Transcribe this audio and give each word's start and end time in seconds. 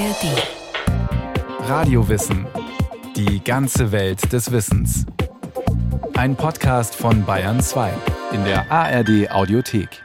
ARD. 0.00 1.68
Radiowissen. 1.68 2.46
Die 3.16 3.44
ganze 3.44 3.92
Welt 3.92 4.32
des 4.32 4.50
Wissens. 4.50 5.04
Ein 6.14 6.36
Podcast 6.36 6.94
von 6.94 7.26
Bayern 7.26 7.60
2 7.60 7.92
in 8.32 8.44
der 8.44 8.72
ARD 8.72 9.30
Audiothek. 9.30 10.02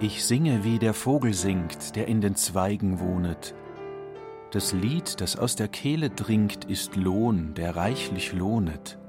Ich 0.00 0.22
singe, 0.22 0.62
wie 0.62 0.78
der 0.78 0.92
Vogel 0.92 1.32
singt, 1.32 1.96
der 1.96 2.06
in 2.06 2.20
den 2.20 2.34
Zweigen 2.34 3.00
wohnet. 3.00 3.54
Das 4.50 4.74
Lied, 4.74 5.22
das 5.22 5.38
aus 5.38 5.56
der 5.56 5.68
Kehle 5.68 6.10
dringt, 6.10 6.66
ist 6.66 6.96
Lohn, 6.96 7.54
der 7.54 7.76
reichlich 7.76 8.34
lohnet. 8.34 8.99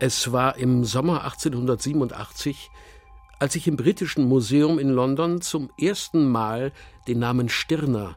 Es 0.00 0.30
war 0.30 0.56
im 0.56 0.84
Sommer 0.84 1.24
1887, 1.24 2.70
als 3.40 3.56
ich 3.56 3.66
im 3.66 3.76
Britischen 3.76 4.28
Museum 4.28 4.78
in 4.78 4.90
London 4.90 5.40
zum 5.40 5.70
ersten 5.76 6.28
Mal 6.30 6.72
den 7.08 7.18
Namen 7.18 7.48
Stirner 7.48 8.16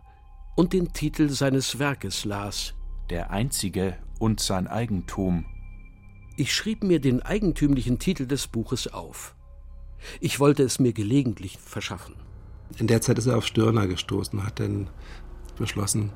und 0.55 0.73
den 0.73 0.93
Titel 0.93 1.29
seines 1.29 1.79
Werkes 1.79 2.23
las. 2.23 2.75
Der 3.09 3.31
einzige 3.31 3.97
und 4.19 4.39
sein 4.39 4.67
Eigentum. 4.67 5.45
Ich 6.37 6.53
schrieb 6.53 6.83
mir 6.83 7.01
den 7.01 7.23
eigentümlichen 7.23 7.97
Titel 7.97 8.27
des 8.27 8.47
Buches 8.47 8.93
auf. 8.93 9.35
Ich 10.19 10.39
wollte 10.39 10.61
es 10.61 10.77
mir 10.77 10.93
gelegentlich 10.93 11.57
verschaffen. 11.57 12.13
In 12.77 12.85
der 12.85 13.01
Zeit 13.01 13.17
ist 13.17 13.25
er 13.25 13.37
auf 13.37 13.47
Stirner 13.47 13.87
gestoßen 13.87 14.37
und 14.37 14.45
hat 14.45 14.59
dann 14.59 14.87
beschlossen, 15.57 16.11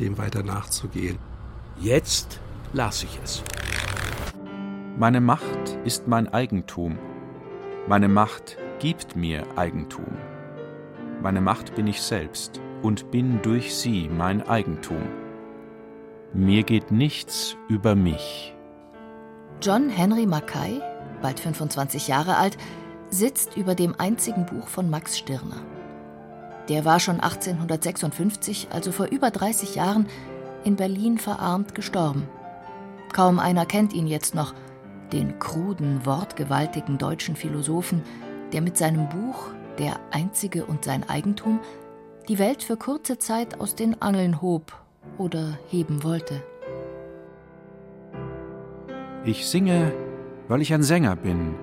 dem 0.00 0.18
weiter 0.18 0.42
nachzugehen. 0.42 1.18
Jetzt 1.80 2.40
las 2.74 3.02
ich 3.02 3.18
es. 3.24 3.42
Meine 4.98 5.20
Macht 5.20 5.78
ist 5.84 6.08
mein 6.08 6.26
Eigentum. 6.34 6.98
Meine 7.86 8.08
Macht 8.08 8.58
gibt 8.80 9.14
mir 9.14 9.46
Eigentum. 9.54 10.18
Meine 11.22 11.40
Macht 11.40 11.76
bin 11.76 11.86
ich 11.86 12.02
selbst 12.02 12.60
und 12.82 13.12
bin 13.12 13.40
durch 13.42 13.76
sie 13.76 14.08
mein 14.08 14.42
Eigentum. 14.48 15.02
Mir 16.32 16.64
geht 16.64 16.90
nichts 16.90 17.56
über 17.68 17.94
mich. 17.94 18.56
John 19.62 19.88
Henry 19.88 20.26
Mackay, 20.26 20.80
bald 21.22 21.38
25 21.38 22.08
Jahre 22.08 22.36
alt, 22.36 22.58
sitzt 23.08 23.56
über 23.56 23.76
dem 23.76 23.94
einzigen 23.98 24.46
Buch 24.46 24.66
von 24.66 24.90
Max 24.90 25.16
Stirner. 25.16 25.62
Der 26.68 26.84
war 26.84 26.98
schon 26.98 27.20
1856, 27.20 28.66
also 28.72 28.90
vor 28.90 29.06
über 29.06 29.30
30 29.30 29.76
Jahren, 29.76 30.08
in 30.64 30.74
Berlin 30.74 31.18
verarmt 31.18 31.76
gestorben. 31.76 32.28
Kaum 33.12 33.38
einer 33.38 33.64
kennt 33.64 33.92
ihn 33.92 34.08
jetzt 34.08 34.34
noch– 34.34 34.54
den 35.12 35.38
kruden, 35.38 36.04
wortgewaltigen 36.04 36.98
deutschen 36.98 37.36
Philosophen, 37.36 38.02
der 38.52 38.60
mit 38.60 38.76
seinem 38.76 39.08
Buch 39.08 39.50
Der 39.78 40.00
Einzige 40.10 40.64
und 40.64 40.84
sein 40.84 41.08
Eigentum 41.08 41.60
die 42.28 42.38
Welt 42.38 42.62
für 42.62 42.76
kurze 42.76 43.18
Zeit 43.18 43.60
aus 43.60 43.74
den 43.74 44.02
Angeln 44.02 44.42
hob 44.42 44.72
oder 45.16 45.58
heben 45.68 46.02
wollte. 46.04 46.42
Ich 49.24 49.46
singe, 49.46 49.92
weil 50.48 50.60
ich 50.60 50.72
ein 50.74 50.82
Sänger 50.82 51.16
bin. 51.16 51.54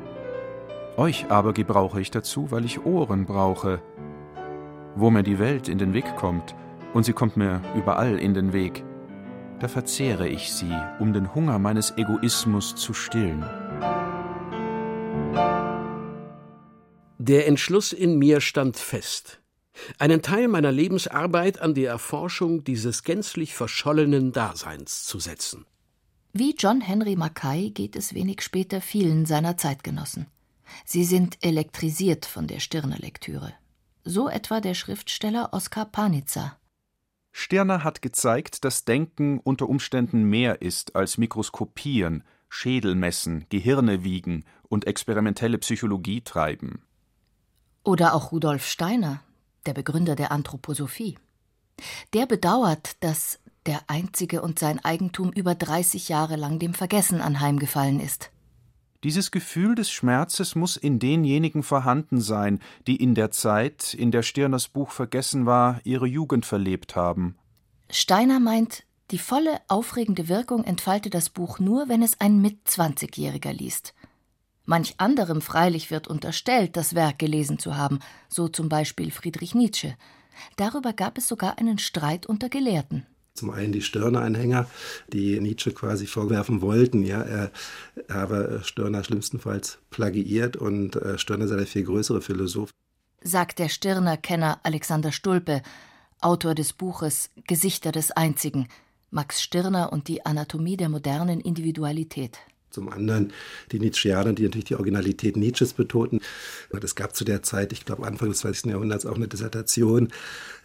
Euch 0.98 1.30
aber 1.30 1.54
gebrauche 1.54 2.00
ich 2.00 2.10
dazu, 2.10 2.52
weil 2.52 2.66
ich 2.66 2.86
Ohren 2.86 3.26
brauche. 3.26 3.82
Wo 4.96 5.10
mir 5.10 5.24
die 5.24 5.40
Welt 5.40 5.68
in 5.68 5.78
den 5.78 5.94
Weg 5.94 6.16
kommt, 6.16 6.56
und 6.94 7.04
sie 7.04 7.14
kommt 7.14 7.36
mir 7.36 7.62
überall 7.76 8.18
in 8.18 8.34
den 8.34 8.54
Weg, 8.54 8.84
da 9.60 9.68
verzehre 9.68 10.28
ich 10.28 10.52
sie, 10.52 10.74
um 11.00 11.14
den 11.14 11.34
Hunger 11.34 11.60
meines 11.60 11.98
Egoismus 11.98 12.76
zu 12.76 12.94
stillen. 12.94 13.44
Der 17.18 17.48
Entschluss 17.48 17.94
in 17.94 18.20
mir 18.20 18.42
stand 18.42 18.78
fest, 18.78 19.42
einen 19.98 20.22
Teil 20.22 20.48
meiner 20.48 20.72
Lebensarbeit 20.72 21.60
an 21.62 21.74
die 21.74 21.86
Erforschung 21.86 22.64
dieses 22.64 23.04
gänzlich 23.04 23.54
verschollenen 23.54 24.32
Daseins 24.32 25.06
zu 25.06 25.20
setzen. 25.20 25.66
Wie 26.34 26.54
John 26.58 26.82
Henry 26.82 27.16
Mackay 27.16 27.70
geht 27.70 27.96
es 27.96 28.14
wenig 28.14 28.42
später 28.42 28.82
vielen 28.82 29.26
seiner 29.26 29.58
Zeitgenossen. 29.58 30.28
Sie 30.84 31.06
sind 31.06 31.38
elektrisiert 31.42 32.26
von 32.26 32.48
der 32.48 32.60
Stirner-Lektüre. 32.60 33.54
So 34.04 34.28
etwa 34.30 34.60
der 34.60 34.74
Schriftsteller 34.74 35.50
Oskar 35.54 35.86
Panizza. 35.86 36.58
Stirner 37.38 37.84
hat 37.84 38.02
gezeigt, 38.02 38.64
dass 38.64 38.86
Denken 38.86 39.40
unter 39.40 39.68
Umständen 39.68 40.24
mehr 40.24 40.62
ist 40.62 40.96
als 40.96 41.18
Mikroskopieren, 41.18 42.24
Schädel 42.48 42.96
messen, 42.96 43.46
Gehirne 43.50 44.06
wiegen 44.06 44.46
und 44.70 44.88
experimentelle 44.88 45.58
Psychologie 45.58 46.22
treiben. 46.22 46.82
Oder 47.84 48.14
auch 48.14 48.32
Rudolf 48.32 48.66
Steiner, 48.66 49.20
der 49.66 49.74
Begründer 49.74 50.16
der 50.16 50.32
Anthroposophie. 50.32 51.20
Der 52.14 52.26
bedauert, 52.26 53.04
dass 53.04 53.40
der 53.66 53.82
Einzige 53.88 54.42
und 54.42 54.58
sein 54.58 54.84
Eigentum 54.86 55.34
über 55.34 55.56
30 55.56 56.08
Jahre 56.08 56.38
lang 56.38 56.58
dem 56.58 56.74
Vergessen 56.74 57.20
anheimgefallen 57.20 58.00
ist. 58.00 58.32
Dieses 59.06 59.30
Gefühl 59.30 59.76
des 59.76 59.92
Schmerzes 59.92 60.56
muss 60.56 60.78
in 60.78 60.98
denjenigen 60.98 61.62
vorhanden 61.62 62.20
sein, 62.20 62.60
die 62.88 62.96
in 62.96 63.14
der 63.14 63.30
Zeit, 63.30 63.94
in 63.94 64.10
der 64.10 64.24
Stirners 64.24 64.68
Buch 64.68 64.90
vergessen 64.90 65.46
war, 65.46 65.80
ihre 65.84 66.08
Jugend 66.08 66.44
verlebt 66.44 66.96
haben. 66.96 67.36
Steiner 67.92 68.40
meint, 68.40 68.84
die 69.12 69.20
volle 69.20 69.62
aufregende 69.68 70.28
Wirkung 70.28 70.64
entfalte 70.64 71.12
das 71.12 71.30
Buch 71.30 71.60
nur, 71.60 71.88
wenn 71.88 72.02
es 72.02 72.20
ein 72.20 72.42
Mitzwanzigjähriger 72.42 73.54
liest. 73.54 73.94
Manch 74.64 74.96
anderem 74.98 75.42
freilich 75.42 75.92
wird 75.92 76.08
unterstellt, 76.08 76.76
das 76.76 76.96
Werk 76.96 77.20
gelesen 77.20 77.60
zu 77.60 77.78
haben, 77.78 78.00
so 78.28 78.48
zum 78.48 78.70
Beispiel 78.70 79.12
Friedrich 79.12 79.54
Nietzsche. 79.54 79.96
Darüber 80.56 80.94
gab 80.94 81.20
es 81.20 81.28
sogar 81.28 81.60
einen 81.60 81.78
Streit 81.78 82.26
unter 82.26 82.50
Gelehrten. 82.50 83.06
Zum 83.36 83.50
einen 83.50 83.74
die 83.74 83.82
Stirner-Anhänger, 83.82 84.66
die 85.12 85.42
Nietzsche 85.42 85.72
quasi 85.74 86.08
vorwerfen 86.08 86.62
wollten, 86.62 87.04
ja, 87.04 87.22
er 87.22 87.52
habe 88.10 88.62
Stirner 88.64 89.04
schlimmstenfalls 89.04 89.78
plagiiert 89.90 90.56
und 90.56 90.96
äh, 90.96 91.18
Stirner 91.18 91.50
sei 91.50 91.58
der 91.58 91.68
viel 91.68 91.84
größere 91.84 92.22
Philosoph. 92.22 92.70
Sagt 93.22 93.60
der 93.60 93.68
Stirner-Kenner 93.68 94.62
Alexander 94.64 95.12
Stulpe, 95.12 95.64
Autor 96.22 96.56
des 96.56 96.72
Buches 96.72 97.30
Gesichter 97.46 97.92
des 97.92 98.12
Einzigen, 98.12 98.70
Max 99.12 99.42
Stirner 99.42 99.92
und 99.92 100.08
die 100.08 100.26
Anatomie 100.26 100.78
der 100.78 100.88
modernen 100.88 101.42
Individualität. 101.42 102.40
Zum 102.70 102.90
anderen 102.90 103.32
die 103.72 103.80
Nietzscheaner, 103.80 104.34
die 104.34 104.44
natürlich 104.44 104.66
die 104.66 104.76
Originalität 104.76 105.38
Nietzsches 105.38 105.74
betonten. 105.74 106.20
Es 106.82 106.96
gab 106.96 107.16
zu 107.16 107.24
der 107.24 107.42
Zeit, 107.42 107.72
ich 107.72 107.86
glaube 107.86 108.06
Anfang 108.06 108.30
des 108.30 108.40
20. 108.40 108.72
Jahrhunderts, 108.72 109.06
auch 109.06 109.16
eine 109.16 109.28
Dissertation, 109.28 110.10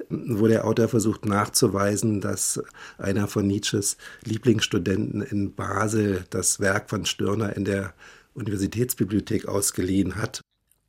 wo 0.08 0.48
der 0.48 0.64
Autor 0.64 0.88
versucht 0.88 1.24
nachzuweisen, 1.24 2.20
dass 2.20 2.60
einer 2.98 3.28
von 3.28 3.46
Nietzsches 3.46 3.96
Lieblingsstudenten 4.24 5.22
in 5.22 5.54
Basel 5.54 6.24
das 6.30 6.58
Werk 6.58 6.90
von 6.90 7.06
Stirner 7.06 7.56
in 7.56 7.64
der 7.64 7.94
Universitätsbibliothek 8.34 9.46
ausgeliehen 9.46 10.16
hat. 10.16 10.40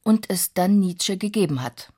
Und 0.03 0.29
es 0.29 0.53
dann 0.53 0.79
Nietzsche 0.79 1.17
gegeben 1.17 1.61
hat. 1.61 1.93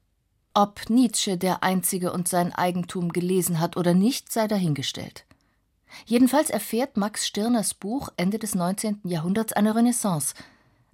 Ob 0.53 0.89
Nietzsche 0.89 1.37
der 1.37 1.63
Einzige 1.63 2.11
und 2.11 2.27
sein 2.27 2.53
Eigentum 2.53 3.11
gelesen 3.11 3.59
hat 3.59 3.77
oder 3.77 3.93
nicht, 3.93 4.31
sei 4.31 4.47
dahingestellt. 4.47 5.25
Jedenfalls 6.05 6.49
erfährt 6.49 6.97
Max 6.97 7.27
Stirners 7.27 7.73
Buch 7.73 8.09
Ende 8.17 8.39
des 8.39 8.55
19. 8.55 9.01
Jahrhunderts 9.03 9.53
eine 9.53 9.75
Renaissance, 9.75 10.35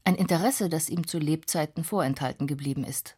ein 0.04 0.16
Interesse, 0.16 0.70
das 0.70 0.90
ihm 0.90 1.08
zu 1.08 1.20
Lebzeiten 1.20 1.84
vorenthalten 1.84 2.48
geblieben 2.48 2.84
ist. 2.84 3.16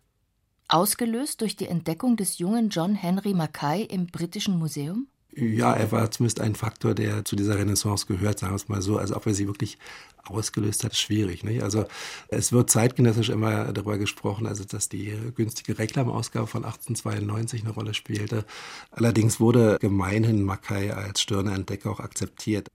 Ausgelöst 0.68 1.42
durch 1.42 1.56
die 1.56 1.68
Entdeckung 1.68 2.16
des 2.16 2.38
jungen 2.38 2.70
John 2.70 2.96
Henry 2.96 3.34
Mackay 3.34 3.84
im 3.84 4.08
Britischen 4.08 4.58
Museum? 4.58 5.08
Ja, 5.34 5.74
er 5.74 5.92
war 5.94 6.12
zumindest 6.12 6.42
ein 6.42 6.56
Faktor, 6.56 6.94
der 6.94 7.24
zu 7.24 7.38
dieser 7.38 7.58
Renaissance 7.58 8.06
gehört, 8.06 8.40
sagen 8.40 8.52
wir 8.52 8.58
es 8.58 8.68
mal 8.68 8.82
so. 8.82 8.98
Also 8.98 9.16
ob 9.16 9.26
er 9.26 9.34
sie 9.34 9.48
wirklich 9.48 9.78
ausgelöst 10.26 10.84
hat, 10.84 10.92
ist 10.92 11.00
schwierig. 11.00 11.44
Nicht? 11.46 11.64
Also 11.64 11.86
es 12.28 12.52
wird 12.52 12.70
zeitgenössisch 12.70 13.30
immer 13.30 13.72
darüber 13.72 13.98
gesprochen, 13.98 14.46
also 14.46 14.66
dass 14.66 14.90
die 14.90 15.14
günstige 15.36 15.80
Reklamausgabe 15.80 16.48
von 16.48 16.66
1892 16.66 17.62
eine 17.62 17.72
Rolle 17.72 17.94
spielte. 17.94 18.46
Allerdings 18.92 19.40
wurde 19.40 19.78
gemeinhin 19.80 20.44
Mackay 20.44 20.92
als 20.92 21.22
Stirner 21.22 21.56
Entdecker 21.56 21.92
auch 21.92 22.02
akzeptiert. 22.02 22.68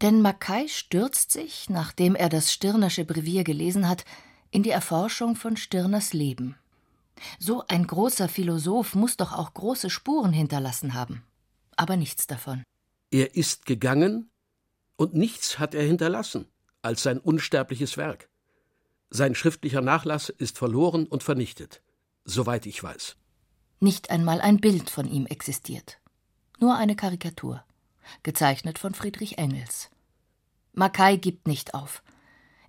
Denn 0.00 0.22
Mackay 0.22 0.68
stürzt 0.68 1.32
sich, 1.32 1.68
nachdem 1.70 2.14
er 2.14 2.28
das 2.28 2.52
Stirnersche 2.52 3.04
Brevier 3.04 3.42
gelesen 3.42 3.88
hat, 3.88 4.04
in 4.52 4.62
die 4.62 4.70
Erforschung 4.70 5.34
von 5.34 5.56
Stirners 5.56 6.12
Leben. 6.12 6.54
So 7.40 7.64
ein 7.66 7.86
großer 7.86 8.28
Philosoph 8.28 8.94
muss 8.94 9.16
doch 9.16 9.32
auch 9.32 9.54
große 9.54 9.90
Spuren 9.90 10.32
hinterlassen 10.32 10.94
haben 10.94 11.25
aber 11.76 11.96
nichts 11.96 12.26
davon. 12.26 12.62
Er 13.10 13.36
ist 13.36 13.66
gegangen 13.66 14.30
und 14.96 15.14
nichts 15.14 15.58
hat 15.58 15.74
er 15.74 15.84
hinterlassen 15.84 16.46
als 16.82 17.02
sein 17.02 17.18
unsterbliches 17.18 17.96
Werk. 17.96 18.28
Sein 19.10 19.34
schriftlicher 19.34 19.80
Nachlass 19.80 20.28
ist 20.28 20.58
verloren 20.58 21.06
und 21.06 21.22
vernichtet, 21.22 21.82
soweit 22.24 22.66
ich 22.66 22.82
weiß. 22.82 23.16
Nicht 23.80 24.10
einmal 24.10 24.40
ein 24.40 24.58
Bild 24.58 24.90
von 24.90 25.06
ihm 25.06 25.26
existiert. 25.26 26.00
Nur 26.58 26.76
eine 26.76 26.96
Karikatur, 26.96 27.64
gezeichnet 28.22 28.78
von 28.78 28.94
Friedrich 28.94 29.38
Engels. 29.38 29.90
Mackay 30.72 31.18
gibt 31.18 31.46
nicht 31.46 31.74
auf. 31.74 32.02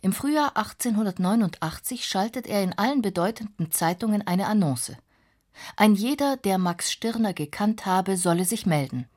Im 0.01 0.13
Frühjahr 0.13 0.55
1889 0.57 2.05
schaltet 2.05 2.47
er 2.47 2.63
in 2.63 2.77
allen 2.77 3.01
bedeutenden 3.01 3.71
Zeitungen 3.71 4.25
eine 4.25 4.47
Annonce. 4.47 4.97
Ein 5.75 5.95
jeder, 5.95 6.37
der 6.37 6.57
Max 6.57 6.91
Stirner 6.91 7.33
gekannt 7.33 7.85
habe, 7.85 8.17
solle 8.17 8.45
sich 8.45 8.65
melden. 8.65 9.07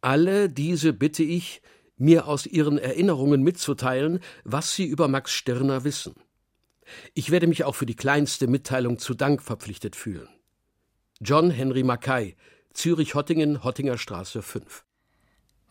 Alle 0.00 0.48
diese 0.48 0.92
bitte 0.92 1.22
ich, 1.22 1.62
mir 1.96 2.26
aus 2.26 2.46
ihren 2.46 2.78
Erinnerungen 2.78 3.42
mitzuteilen, 3.42 4.20
was 4.44 4.74
sie 4.74 4.84
über 4.84 5.08
Max 5.08 5.32
Stirner 5.32 5.84
wissen. 5.84 6.14
Ich 7.14 7.30
werde 7.30 7.46
mich 7.46 7.64
auch 7.64 7.74
für 7.74 7.86
die 7.86 7.96
kleinste 7.96 8.46
Mitteilung 8.46 8.98
zu 8.98 9.14
Dank 9.14 9.42
verpflichtet 9.42 9.96
fühlen. 9.96 10.28
John 11.20 11.50
Henry 11.50 11.82
Mackay, 11.82 12.36
Zürich-Hottingen, 12.74 13.64
Hottinger 13.64 13.98
Straße 13.98 14.42
5. 14.42 14.84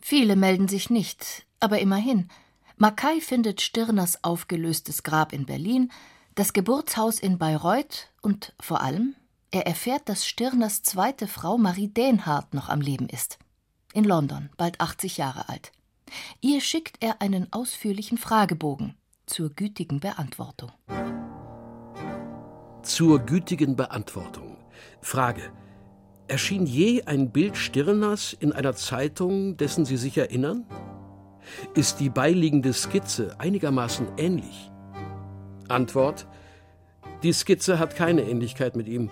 Viele 0.00 0.36
melden 0.36 0.68
sich 0.68 0.90
nicht, 0.90 1.46
aber 1.60 1.78
immerhin. 1.78 2.28
Mackay 2.76 3.20
findet 3.20 3.60
Stirners 3.60 4.22
aufgelöstes 4.24 5.02
Grab 5.02 5.32
in 5.32 5.46
Berlin, 5.46 5.90
das 6.34 6.52
Geburtshaus 6.52 7.18
in 7.20 7.38
Bayreuth 7.38 8.10
und 8.20 8.54
vor 8.60 8.82
allem, 8.82 9.14
er 9.56 9.66
erfährt, 9.66 10.10
dass 10.10 10.26
Stirners 10.26 10.82
zweite 10.82 11.26
Frau 11.26 11.56
Marie 11.56 11.88
Dehnhardt 11.88 12.52
noch 12.52 12.68
am 12.68 12.82
Leben 12.82 13.08
ist. 13.08 13.38
In 13.94 14.04
London, 14.04 14.50
bald 14.58 14.82
80 14.82 15.16
Jahre 15.16 15.48
alt. 15.48 15.72
Ihr 16.42 16.60
schickt 16.60 17.02
er 17.02 17.22
einen 17.22 17.50
ausführlichen 17.54 18.18
Fragebogen 18.18 18.96
zur 19.24 19.48
gütigen 19.48 19.98
Beantwortung. 19.98 20.72
Zur 22.82 23.18
gütigen 23.20 23.76
Beantwortung. 23.76 24.58
Frage. 25.00 25.50
Erschien 26.28 26.66
je 26.66 27.04
ein 27.04 27.32
Bild 27.32 27.56
Stirners 27.56 28.34
in 28.34 28.52
einer 28.52 28.74
Zeitung, 28.74 29.56
dessen 29.56 29.86
Sie 29.86 29.96
sich 29.96 30.18
erinnern? 30.18 30.66
Ist 31.74 31.98
die 31.98 32.10
beiliegende 32.10 32.74
Skizze 32.74 33.36
einigermaßen 33.38 34.06
ähnlich? 34.18 34.70
Antwort. 35.68 36.26
Die 37.22 37.32
Skizze 37.32 37.78
hat 37.78 37.96
keine 37.96 38.22
Ähnlichkeit 38.22 38.76
mit 38.76 38.86
ihm. 38.86 39.10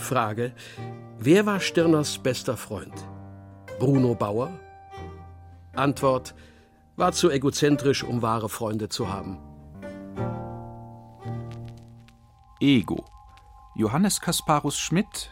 Frage. 0.00 0.52
Wer 1.18 1.46
war 1.46 1.60
Stirners 1.60 2.18
bester 2.18 2.56
Freund? 2.56 2.94
Bruno 3.78 4.14
Bauer? 4.14 4.50
Antwort. 5.74 6.34
War 6.96 7.12
zu 7.12 7.30
egozentrisch, 7.30 8.02
um 8.02 8.22
wahre 8.22 8.48
Freunde 8.48 8.88
zu 8.88 9.12
haben. 9.12 9.38
Ego. 12.60 13.04
Johannes 13.76 14.20
Kasparus 14.20 14.76
Schmidt, 14.78 15.30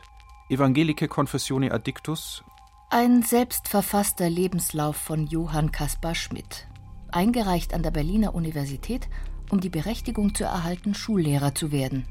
Evangelike 0.49 1.09
Confessione 1.09 1.73
Addictus. 1.73 2.45
Ein 2.91 3.23
selbstverfasster 3.23 4.31
Lebenslauf 4.31 4.97
von 4.97 5.27
Johann 5.27 5.73
Kaspar 5.73 6.15
Schmidt. 6.15 6.69
Eingereicht 7.11 7.75
an 7.75 7.83
der 7.83 7.91
Berliner 7.91 8.33
Universität, 8.37 9.09
um 9.51 9.61
die 9.61 9.71
Berechtigung 9.71 10.37
zu 10.37 10.45
erhalten, 10.45 10.95
Schullehrer 10.95 11.53
zu 11.53 11.73
werden. 11.73 12.07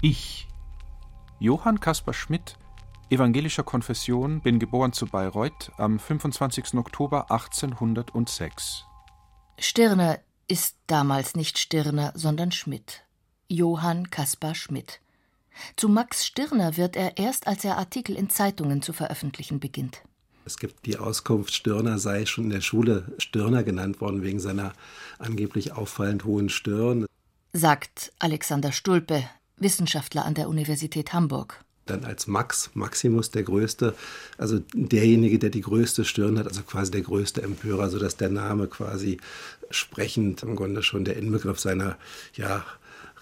Ich. 0.00 0.46
Johann 1.38 1.80
Kaspar 1.80 2.14
Schmidt, 2.14 2.56
evangelischer 3.10 3.62
Konfession, 3.62 4.40
bin 4.40 4.58
geboren 4.58 4.94
zu 4.94 5.04
Bayreuth 5.04 5.70
am 5.76 5.98
25. 5.98 6.74
Oktober 6.76 7.30
1806. 7.30 8.84
Stirner 9.58 10.18
ist 10.48 10.76
damals 10.86 11.36
nicht 11.36 11.58
Stirner, 11.58 12.12
sondern 12.14 12.52
Schmidt. 12.52 13.02
Johann 13.48 14.08
Kaspar 14.08 14.54
Schmidt. 14.54 15.00
Zu 15.76 15.90
Max 15.90 16.24
Stirner 16.24 16.78
wird 16.78 16.96
er 16.96 17.18
erst, 17.18 17.46
als 17.46 17.66
er 17.66 17.76
Artikel 17.76 18.16
in 18.16 18.30
Zeitungen 18.30 18.80
zu 18.80 18.94
veröffentlichen 18.94 19.60
beginnt. 19.60 20.00
Es 20.46 20.56
gibt 20.56 20.86
die 20.86 20.96
Auskunft, 20.96 21.52
Stirner 21.52 21.98
sei 21.98 22.24
schon 22.24 22.44
in 22.44 22.50
der 22.50 22.60
Schule 22.62 23.12
Stirner 23.18 23.62
genannt 23.62 24.00
worden 24.00 24.22
wegen 24.22 24.40
seiner 24.40 24.72
angeblich 25.18 25.72
auffallend 25.72 26.24
hohen 26.24 26.48
Stirn. 26.48 27.04
Sagt 27.52 28.12
Alexander 28.18 28.72
Stulpe, 28.72 29.28
Wissenschaftler 29.58 30.24
an 30.24 30.34
der 30.34 30.48
Universität 30.48 31.12
Hamburg. 31.12 31.64
Dann 31.86 32.04
als 32.04 32.26
Max, 32.26 32.70
Maximus 32.74 33.30
der 33.30 33.44
Größte, 33.44 33.94
also 34.38 34.60
derjenige, 34.74 35.38
der 35.38 35.50
die 35.50 35.60
größte 35.60 36.04
Stirn 36.04 36.38
hat, 36.38 36.48
also 36.48 36.62
quasi 36.62 36.90
der 36.90 37.02
größte 37.02 37.42
Empörer, 37.42 37.88
sodass 37.90 38.16
der 38.16 38.28
Name 38.28 38.66
quasi 38.66 39.18
sprechend 39.70 40.42
im 40.42 40.56
Grunde 40.56 40.82
schon 40.82 41.04
der 41.04 41.16
Inbegriff 41.16 41.60
seiner, 41.60 41.96
ja, 42.34 42.64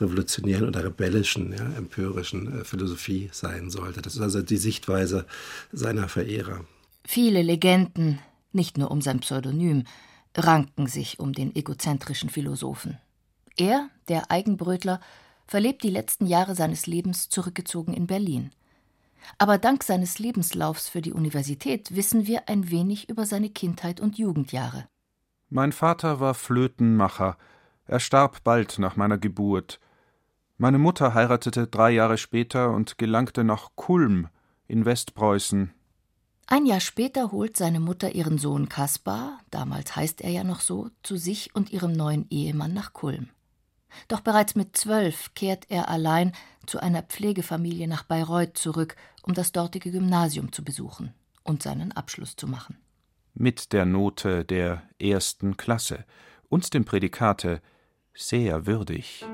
revolutionären 0.01 0.67
oder 0.67 0.85
rebellischen, 0.85 1.53
ja, 1.53 1.65
empörischen 1.77 2.61
äh, 2.61 2.65
Philosophie 2.65 3.29
sein 3.33 3.71
sollte. 3.71 4.03
Das 4.03 4.15
ist 4.15 4.21
also 4.21 4.43
die 4.43 4.57
Sichtweise 4.57 5.27
seiner 5.73 6.09
Verehrer. 6.09 6.65
Viele 7.05 7.43
Legenden, 7.43 8.19
nicht 8.53 8.79
nur 8.79 8.91
um 8.91 9.01
sein 9.03 9.21
Pseudonym, 9.21 9.85
ranken 10.37 10.87
sich 10.87 11.21
um 11.21 11.33
den 11.33 11.55
egozentrischen 11.55 12.29
Philosophen. 12.29 12.99
Er, 13.57 13.89
der 14.09 14.31
Eigenbrötler, 14.31 15.01
verlebt 15.47 15.83
die 15.83 15.91
letzten 15.91 16.27
Jahre 16.27 16.55
seines 16.55 16.87
Lebens 16.87 17.29
zurückgezogen 17.29 17.95
in 17.95 18.07
Berlin. 18.07 18.51
Aber 19.39 19.59
dank 19.59 19.83
seines 19.83 20.19
Lebenslaufs 20.19 20.89
für 20.89 21.01
die 21.01 21.13
Universität 21.13 21.95
wissen 21.95 22.27
wir 22.27 22.49
ein 22.49 22.71
wenig 22.71 23.09
über 23.09 23.27
seine 23.27 23.51
Kindheit 23.51 24.01
und 24.01 24.19
Jugendjahre. 24.19 24.87
Mein 25.49 25.73
Vater 25.73 26.21
war 26.21 26.35
Flötenmacher. 26.35 27.37
Er 27.87 28.01
starb 28.01 28.45
bald 28.45 28.79
nach 28.79 28.97
meiner 28.97 29.19
Geburt. 29.19 29.81
Meine 30.57 30.79
Mutter 30.79 31.15
heiratete 31.15 31.67
drei 31.67 31.91
Jahre 31.91 32.19
später 32.19 32.71
und 32.71 32.99
gelangte 32.99 33.45
nach 33.45 33.71
Kulm 33.75 34.29
in 34.67 34.85
Westpreußen. 34.85 35.73
Ein 36.47 36.67
Jahr 36.67 36.81
später 36.81 37.33
holt 37.33 37.57
seine 37.57 37.81
Mutter 37.81 38.15
ihren 38.15 38.39
Sohn 38.39 38.69
Kaspar, 38.69 39.41
damals 39.51 39.97
heißt 39.97 40.21
er 40.21 40.31
ja 40.31 40.45
noch 40.45 40.61
so, 40.61 40.91
zu 41.03 41.17
sich 41.17 41.55
und 41.55 41.71
ihrem 41.71 41.93
neuen 41.93 42.27
Ehemann 42.29 42.75
nach 42.75 42.93
Kulm. 42.93 43.31
Doch 44.09 44.21
bereits 44.21 44.55
mit 44.55 44.77
zwölf 44.77 45.35
kehrt 45.35 45.67
er 45.69 45.89
allein 45.89 46.33
zu 46.67 46.81
einer 46.81 47.03
Pflegefamilie 47.03 47.89
nach 47.89 48.05
Bayreuth 48.05 48.57
zurück, 48.57 48.97
um 49.23 49.35
das 49.35 49.53
dortige 49.53 49.91
Gymnasium 49.91 50.53
zu 50.53 50.65
besuchen 50.65 51.15
und 51.43 51.63
seinen 51.63 51.93
Abschluss 51.93 52.37
zu 52.37 52.47
machen. 52.47 52.79
Mit 53.35 53.73
der 53.73 53.85
Note 53.85 54.45
der 54.45 54.83
ersten 54.99 55.57
Klasse 55.57 56.05
und 56.49 56.73
dem 56.73 56.85
Prädikate 56.85 57.61
sehr 58.15 58.67
würdig. 58.67 59.25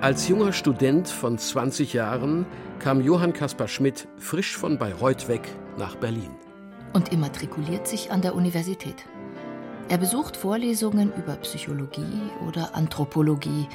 Als 0.00 0.28
junger 0.28 0.52
Student 0.52 1.08
von 1.08 1.36
20 1.36 1.92
Jahren 1.92 2.46
kam 2.78 3.00
Johann 3.00 3.32
Caspar 3.32 3.66
Schmidt 3.66 4.06
frisch 4.16 4.56
von 4.56 4.78
Bayreuth 4.78 5.28
weg 5.28 5.42
nach 5.76 5.96
Berlin. 5.96 6.30
Und 6.92 7.12
immatrikuliert 7.12 7.86
sich 7.86 8.10
an 8.10 8.22
der 8.22 8.34
Universität. 8.34 9.04
Er 9.88 9.98
besucht 9.98 10.36
Vorlesungen 10.36 11.12
über 11.16 11.36
Psychologie 11.36 12.30
oder 12.46 12.74
Anthropologie. 12.74 13.68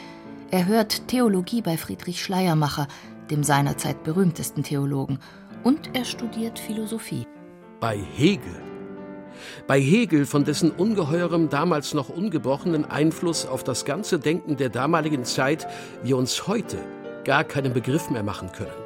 Er 0.52 0.66
hört 0.66 1.08
Theologie 1.08 1.62
bei 1.62 1.78
Friedrich 1.78 2.22
Schleiermacher, 2.22 2.88
dem 3.32 3.44
seinerzeit 3.44 4.04
berühmtesten 4.04 4.64
Theologen. 4.64 5.20
Und 5.64 5.96
er 5.96 6.06
studiert 6.06 6.60
Philosophie. 6.60 7.26
Bei 7.80 7.98
Hegel 7.98 8.62
bei 9.68 9.80
Hegel, 9.80 10.26
von 10.26 10.44
dessen 10.44 10.72
ungeheurem, 10.72 11.50
damals 11.50 11.94
noch 11.94 12.10
ungebrochenen 12.10 12.86
Einfluss 12.86 13.46
auf 13.46 13.64
das 13.64 13.86
ganze 13.86 14.20
Denken 14.20 14.58
der 14.58 14.70
damaligen 14.70 15.26
Zeit 15.26 15.68
wir 16.04 16.18
uns 16.18 16.48
heute 16.48 16.78
gar 17.24 17.44
keinen 17.44 17.74
Begriff 17.74 18.10
mehr 18.10 18.24
machen 18.24 18.52
können. 18.52 18.83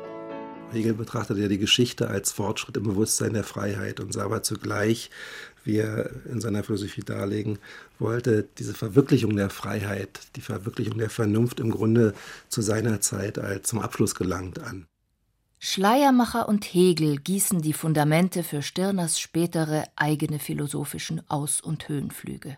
Hegel 0.73 0.93
betrachtete 0.93 1.39
ja 1.39 1.47
die 1.47 1.57
Geschichte 1.57 2.09
als 2.09 2.31
Fortschritt 2.31 2.77
im 2.77 2.83
Bewusstsein 2.83 3.33
der 3.33 3.43
Freiheit 3.43 3.99
und 3.99 4.13
sah 4.13 4.25
aber 4.25 4.43
zugleich, 4.43 5.09
wie 5.63 5.77
er 5.77 6.09
in 6.25 6.41
seiner 6.41 6.63
Philosophie 6.63 7.01
darlegen 7.01 7.59
wollte, 7.99 8.47
diese 8.57 8.73
Verwirklichung 8.73 9.35
der 9.35 9.49
Freiheit, 9.49 10.19
die 10.35 10.41
Verwirklichung 10.41 10.97
der 10.97 11.09
Vernunft 11.09 11.59
im 11.59 11.71
Grunde 11.71 12.13
zu 12.49 12.61
seiner 12.61 13.01
Zeit 13.01 13.39
als 13.39 13.69
zum 13.69 13.79
Abschluss 13.79 14.15
gelangt 14.15 14.59
an. 14.59 14.85
Schleiermacher 15.59 16.47
und 16.47 16.65
Hegel 16.65 17.17
gießen 17.17 17.61
die 17.61 17.73
Fundamente 17.73 18.43
für 18.43 18.61
Stirners 18.61 19.19
spätere 19.19 19.85
eigene 19.95 20.37
philosophischen 20.37 21.27
Aus- 21.29 21.61
und 21.61 21.89
Höhenflüge. 21.89 22.57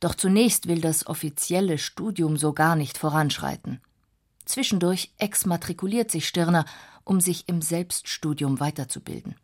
Doch 0.00 0.14
zunächst 0.14 0.68
will 0.68 0.80
das 0.80 1.06
offizielle 1.06 1.78
Studium 1.78 2.36
so 2.36 2.52
gar 2.52 2.76
nicht 2.76 2.98
voranschreiten. 2.98 3.80
Zwischendurch 4.44 5.12
exmatrikuliert 5.18 6.10
sich 6.10 6.26
Stirner, 6.26 6.64
um 7.08 7.22
sich 7.22 7.48
im 7.48 7.62
Selbststudium 7.62 8.60
weiterzubilden. 8.60 9.34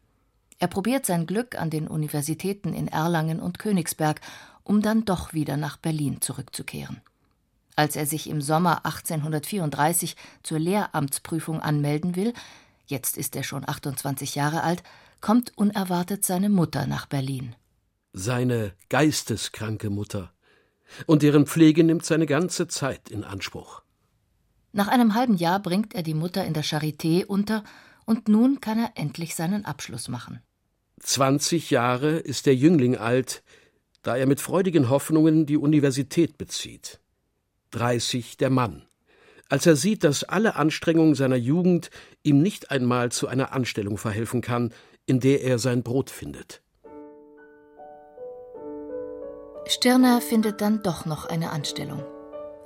Er 0.58 0.68
probiert 0.68 1.06
sein 1.06 1.26
Glück 1.26 1.58
an 1.58 1.70
den 1.70 1.88
Universitäten 1.88 2.74
in 2.74 2.88
Erlangen 2.88 3.40
und 3.40 3.58
Königsberg, 3.58 4.20
um 4.64 4.82
dann 4.82 5.06
doch 5.06 5.32
wieder 5.32 5.56
nach 5.56 5.78
Berlin 5.78 6.20
zurückzukehren. 6.20 7.00
Als 7.74 7.96
er 7.96 8.04
sich 8.04 8.28
im 8.28 8.42
Sommer 8.42 8.84
1834 8.84 10.14
zur 10.42 10.58
Lehramtsprüfung 10.58 11.60
anmelden 11.60 12.16
will, 12.16 12.34
jetzt 12.86 13.16
ist 13.16 13.34
er 13.34 13.42
schon 13.42 13.66
28 13.66 14.34
Jahre 14.34 14.62
alt, 14.62 14.82
kommt 15.22 15.56
unerwartet 15.56 16.22
seine 16.22 16.50
Mutter 16.50 16.86
nach 16.86 17.06
Berlin. 17.06 17.56
Seine 18.12 18.74
geisteskranke 18.90 19.88
Mutter. 19.88 20.34
Und 21.06 21.22
deren 21.22 21.46
Pflege 21.46 21.82
nimmt 21.82 22.04
seine 22.04 22.26
ganze 22.26 22.68
Zeit 22.68 23.08
in 23.08 23.24
Anspruch. 23.24 23.83
Nach 24.76 24.88
einem 24.88 25.14
halben 25.14 25.36
Jahr 25.36 25.62
bringt 25.62 25.94
er 25.94 26.02
die 26.02 26.14
Mutter 26.14 26.44
in 26.44 26.52
der 26.52 26.64
Charité 26.64 27.24
unter 27.24 27.62
und 28.06 28.26
nun 28.26 28.60
kann 28.60 28.76
er 28.76 28.90
endlich 28.96 29.36
seinen 29.36 29.64
Abschluss 29.64 30.08
machen. 30.08 30.40
20 30.98 31.70
Jahre 31.70 32.16
ist 32.18 32.46
der 32.46 32.56
Jüngling 32.56 32.96
alt, 32.96 33.44
da 34.02 34.16
er 34.16 34.26
mit 34.26 34.40
freudigen 34.40 34.90
Hoffnungen 34.90 35.46
die 35.46 35.56
Universität 35.56 36.38
bezieht. 36.38 36.98
30 37.70 38.36
der 38.36 38.50
Mann, 38.50 38.82
als 39.48 39.64
er 39.64 39.76
sieht, 39.76 40.02
dass 40.02 40.24
alle 40.24 40.56
Anstrengungen 40.56 41.14
seiner 41.14 41.36
Jugend 41.36 41.90
ihm 42.24 42.42
nicht 42.42 42.72
einmal 42.72 43.12
zu 43.12 43.28
einer 43.28 43.52
Anstellung 43.52 43.96
verhelfen 43.96 44.40
kann, 44.40 44.74
in 45.06 45.20
der 45.20 45.42
er 45.42 45.60
sein 45.60 45.84
Brot 45.84 46.10
findet. 46.10 46.62
Stirner 49.66 50.20
findet 50.20 50.60
dann 50.60 50.82
doch 50.82 51.06
noch 51.06 51.26
eine 51.26 51.50
Anstellung. 51.50 52.02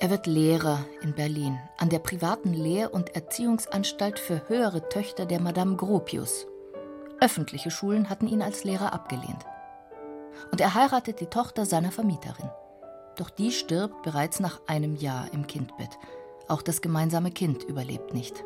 Er 0.00 0.11
wird 0.11 0.28
Lehrer 0.28 0.85
in 1.02 1.12
Berlin 1.12 1.59
an 1.76 1.88
der 1.88 1.99
privaten 1.99 2.52
Lehr- 2.52 2.95
und 2.95 3.17
Erziehungsanstalt 3.17 4.21
für 4.21 4.49
höhere 4.49 4.88
Töchter 4.88 5.26
der 5.26 5.40
Madame 5.40 5.75
Gropius. 5.75 6.47
Öffentliche 7.21 7.73
Schulen 7.73 8.09
hatten 8.09 8.28
ihn 8.28 8.40
als 8.40 8.62
Lehrer 8.62 8.93
abgelehnt. 8.93 9.45
Und 10.52 10.61
er 10.61 10.75
heiratet 10.75 11.19
die 11.19 11.26
Tochter 11.26 11.67
seiner 11.67 11.90
Vermieterin. 11.90 12.49
Doch 13.17 13.28
die 13.28 13.50
stirbt 13.50 14.05
bereits 14.05 14.38
nach 14.38 14.61
einem 14.69 14.95
Jahr 14.95 15.33
im 15.33 15.49
Kindbett. 15.49 15.99
Auch 16.47 16.62
das 16.62 16.81
gemeinsame 16.81 17.33
Kind 17.33 17.64
überlebt 17.64 18.14
nicht. 18.14 18.45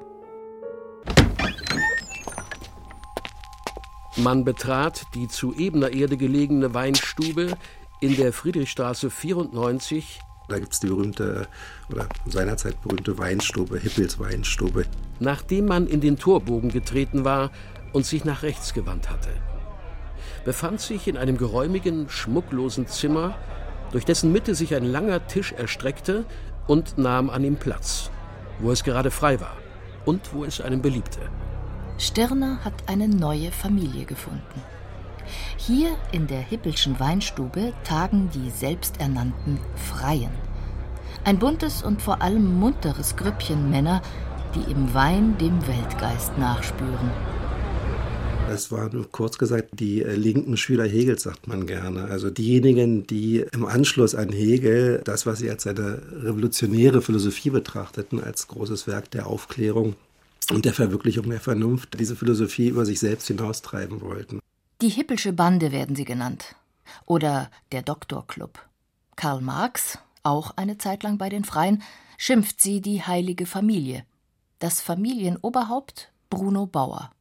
Man 4.16 4.44
betrat 4.44 5.02
die 5.14 5.28
zu 5.28 5.52
ebener 5.52 5.92
Erde 5.92 6.16
gelegene 6.16 6.72
Weinstube 6.72 7.58
in 8.00 8.16
der 8.16 8.32
Friedrichstraße 8.32 9.10
94 9.10 10.18
da 10.52 10.58
gibt 10.58 10.72
es 10.72 10.80
die 10.80 10.86
berühmte, 10.86 11.46
oder 11.90 12.06
seinerzeit 12.26 12.80
berühmte 12.82 13.18
Weinstube, 13.18 13.78
Hippels 13.78 14.18
Weinstube. 14.18 14.84
Nachdem 15.18 15.66
man 15.66 15.86
in 15.86 16.00
den 16.00 16.18
Torbogen 16.18 16.70
getreten 16.70 17.24
war 17.24 17.50
und 17.92 18.06
sich 18.06 18.24
nach 18.24 18.42
rechts 18.42 18.74
gewandt 18.74 19.10
hatte, 19.10 19.30
befand 20.44 20.80
sich 20.80 21.08
in 21.08 21.16
einem 21.16 21.38
geräumigen, 21.38 22.08
schmucklosen 22.08 22.86
Zimmer, 22.86 23.36
durch 23.92 24.04
dessen 24.04 24.32
Mitte 24.32 24.54
sich 24.54 24.74
ein 24.74 24.84
langer 24.84 25.26
Tisch 25.26 25.52
erstreckte 25.52 26.24
und 26.66 26.98
nahm 26.98 27.30
an 27.30 27.44
ihm 27.44 27.56
Platz, 27.56 28.10
wo 28.60 28.70
es 28.70 28.84
gerade 28.84 29.10
frei 29.10 29.40
war 29.40 29.56
und 30.04 30.34
wo 30.34 30.44
es 30.44 30.60
einem 30.60 30.82
beliebte. 30.82 31.20
Stirner 31.98 32.64
hat 32.64 32.74
eine 32.86 33.08
neue 33.08 33.52
Familie 33.52 34.04
gefunden. 34.04 34.62
Hier 35.56 35.96
in 36.12 36.26
der 36.26 36.40
Hippelschen 36.40 36.98
Weinstube 36.98 37.72
tagen 37.84 38.30
die 38.34 38.50
selbsternannten 38.50 39.58
Freien. 39.76 40.30
Ein 41.24 41.38
buntes 41.38 41.82
und 41.82 42.02
vor 42.02 42.20
allem 42.20 42.58
munteres 42.58 43.16
Grüppchen 43.16 43.70
Männer, 43.70 44.02
die 44.54 44.70
im 44.70 44.92
Wein 44.92 45.38
dem 45.38 45.66
Weltgeist 45.66 46.36
nachspüren. 46.38 47.10
Es 48.52 48.70
waren 48.70 49.06
kurz 49.12 49.38
gesagt 49.38 49.68
die 49.80 50.02
äh, 50.02 50.14
linken 50.14 50.56
Schüler 50.56 50.84
Hegels, 50.84 51.22
sagt 51.22 51.46
man 51.46 51.66
gerne. 51.66 52.04
Also 52.04 52.28
diejenigen, 52.28 53.06
die 53.06 53.46
im 53.52 53.64
Anschluss 53.64 54.14
an 54.14 54.30
Hegel 54.30 55.00
das, 55.04 55.24
was 55.24 55.38
sie 55.38 55.48
als 55.48 55.66
eine 55.66 56.02
revolutionäre 56.22 57.00
Philosophie 57.00 57.50
betrachteten, 57.50 58.22
als 58.22 58.48
großes 58.48 58.86
Werk 58.86 59.10
der 59.10 59.26
Aufklärung 59.26 59.94
und 60.50 60.64
der 60.64 60.74
Verwirklichung 60.74 61.30
der 61.30 61.40
Vernunft, 61.40 61.98
diese 61.98 62.16
Philosophie 62.16 62.68
über 62.68 62.84
sich 62.84 63.00
selbst 63.00 63.28
hinaustreiben 63.28 64.02
wollten. 64.02 64.40
Die 64.82 64.88
Hippelsche 64.88 65.32
Bande 65.32 65.70
werden 65.70 65.94
sie 65.94 66.04
genannt. 66.04 66.56
Oder 67.06 67.52
der 67.70 67.82
Doktorclub. 67.82 68.68
Karl 69.14 69.40
Marx, 69.40 70.00
auch 70.24 70.56
eine 70.56 70.76
Zeit 70.76 71.04
lang 71.04 71.18
bei 71.18 71.28
den 71.28 71.44
Freien, 71.44 71.84
schimpft 72.18 72.60
sie 72.60 72.80
die 72.80 73.00
heilige 73.04 73.46
Familie. 73.46 74.04
Das 74.58 74.80
Familienoberhaupt 74.80 76.10
Bruno 76.30 76.66
Bauer. 76.66 77.12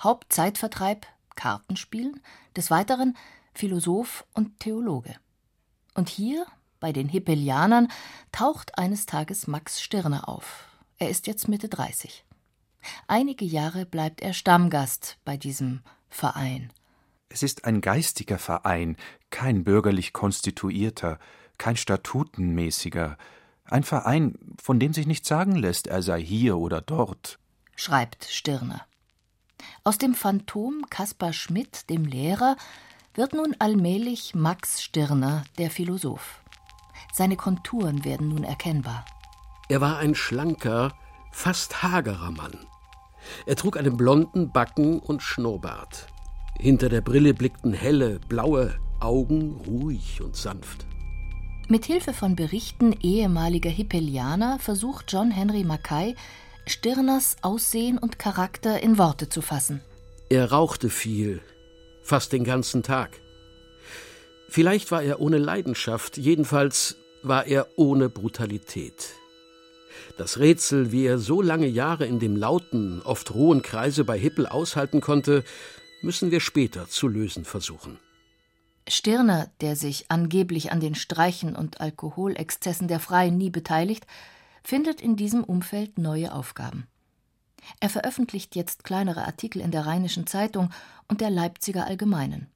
Hauptzeitvertreib 0.00 1.06
Kartenspielen, 1.36 2.20
des 2.56 2.72
Weiteren 2.72 3.16
Philosoph 3.54 4.24
und 4.34 4.58
Theologe. 4.58 5.14
Und 5.94 6.08
hier, 6.08 6.44
bei 6.80 6.92
den 6.92 7.08
Hippelianern, 7.08 7.92
taucht 8.32 8.76
eines 8.76 9.06
Tages 9.06 9.46
Max 9.46 9.80
Stirner 9.80 10.28
auf. 10.28 10.66
Er 10.98 11.10
ist 11.10 11.28
jetzt 11.28 11.46
Mitte 11.46 11.68
30. 11.68 12.24
Einige 13.06 13.44
Jahre 13.44 13.86
bleibt 13.86 14.20
er 14.20 14.32
Stammgast 14.32 15.18
bei 15.24 15.36
diesem 15.36 15.80
Verein. 16.10 16.72
Es 17.28 17.42
ist 17.42 17.64
ein 17.64 17.80
geistiger 17.80 18.38
Verein, 18.38 18.96
kein 19.30 19.64
bürgerlich 19.64 20.12
konstituierter, 20.12 21.18
kein 21.58 21.76
statutenmäßiger, 21.76 23.16
ein 23.66 23.82
Verein, 23.82 24.34
von 24.62 24.78
dem 24.78 24.92
sich 24.92 25.06
nicht 25.06 25.24
sagen 25.24 25.56
lässt, 25.56 25.86
er 25.86 26.02
sei 26.02 26.22
hier 26.22 26.58
oder 26.58 26.80
dort, 26.80 27.38
schreibt 27.76 28.24
Stirner. 28.24 28.86
Aus 29.84 29.98
dem 29.98 30.14
Phantom 30.14 30.84
Kaspar 30.90 31.32
Schmidt, 31.32 31.88
dem 31.88 32.04
Lehrer, 32.04 32.56
wird 33.14 33.32
nun 33.32 33.54
allmählich 33.58 34.34
Max 34.34 34.82
Stirner, 34.82 35.44
der 35.58 35.70
Philosoph. 35.70 36.40
Seine 37.12 37.36
Konturen 37.36 38.04
werden 38.04 38.28
nun 38.28 38.44
erkennbar. 38.44 39.04
Er 39.68 39.80
war 39.80 39.98
ein 39.98 40.14
schlanker, 40.14 40.92
fast 41.32 41.82
hagerer 41.82 42.32
Mann. 42.32 42.66
Er 43.46 43.56
trug 43.56 43.78
einen 43.78 43.96
blonden 43.96 44.52
Backen 44.52 44.98
und 44.98 45.22
Schnurrbart. 45.22 46.08
Hinter 46.58 46.88
der 46.88 47.00
Brille 47.00 47.34
blickten 47.34 47.72
helle, 47.72 48.20
blaue 48.28 48.74
Augen, 49.00 49.60
ruhig 49.66 50.20
und 50.22 50.36
sanft. 50.36 50.86
Mit 51.68 51.84
Hilfe 51.84 52.12
von 52.12 52.36
Berichten 52.36 52.94
ehemaliger 53.02 53.70
Hippelianer 53.70 54.58
versucht 54.58 55.06
John 55.08 55.30
Henry 55.30 55.64
Mackay, 55.64 56.14
Stirners 56.66 57.36
Aussehen 57.42 57.98
und 57.98 58.18
Charakter 58.18 58.82
in 58.82 58.98
Worte 58.98 59.28
zu 59.28 59.42
fassen. 59.42 59.80
Er 60.30 60.50
rauchte 60.50 60.90
viel, 60.90 61.42
fast 62.02 62.32
den 62.32 62.44
ganzen 62.44 62.82
Tag. 62.82 63.20
Vielleicht 64.48 64.90
war 64.90 65.02
er 65.02 65.20
ohne 65.20 65.38
Leidenschaft, 65.38 66.16
jedenfalls 66.16 66.96
war 67.22 67.46
er 67.46 67.66
ohne 67.76 68.08
Brutalität. 68.08 69.14
Das 70.16 70.38
Rätsel, 70.38 70.92
wie 70.92 71.06
er 71.06 71.18
so 71.18 71.42
lange 71.42 71.66
Jahre 71.66 72.06
in 72.06 72.18
dem 72.18 72.36
lauten, 72.36 73.02
oft 73.02 73.34
rohen 73.34 73.62
Kreise 73.62 74.04
bei 74.04 74.18
Hippel 74.18 74.46
aushalten 74.46 75.00
konnte, 75.00 75.44
müssen 76.04 76.30
wir 76.30 76.40
später 76.40 76.88
zu 76.88 77.08
lösen 77.08 77.44
versuchen. 77.44 77.98
Stirner, 78.86 79.50
der 79.60 79.76
sich 79.76 80.10
angeblich 80.10 80.70
an 80.70 80.80
den 80.80 80.94
Streichen 80.94 81.56
und 81.56 81.80
Alkoholexzessen 81.80 82.86
der 82.86 83.00
Freien 83.00 83.38
nie 83.38 83.50
beteiligt, 83.50 84.06
findet 84.62 85.00
in 85.00 85.16
diesem 85.16 85.42
Umfeld 85.42 85.98
neue 85.98 86.32
Aufgaben. 86.32 86.86
Er 87.80 87.88
veröffentlicht 87.88 88.56
jetzt 88.56 88.84
kleinere 88.84 89.24
Artikel 89.24 89.62
in 89.62 89.70
der 89.70 89.86
Rheinischen 89.86 90.26
Zeitung 90.26 90.70
und 91.08 91.22
der 91.22 91.30
Leipziger 91.30 91.86
Allgemeinen. 91.86 92.48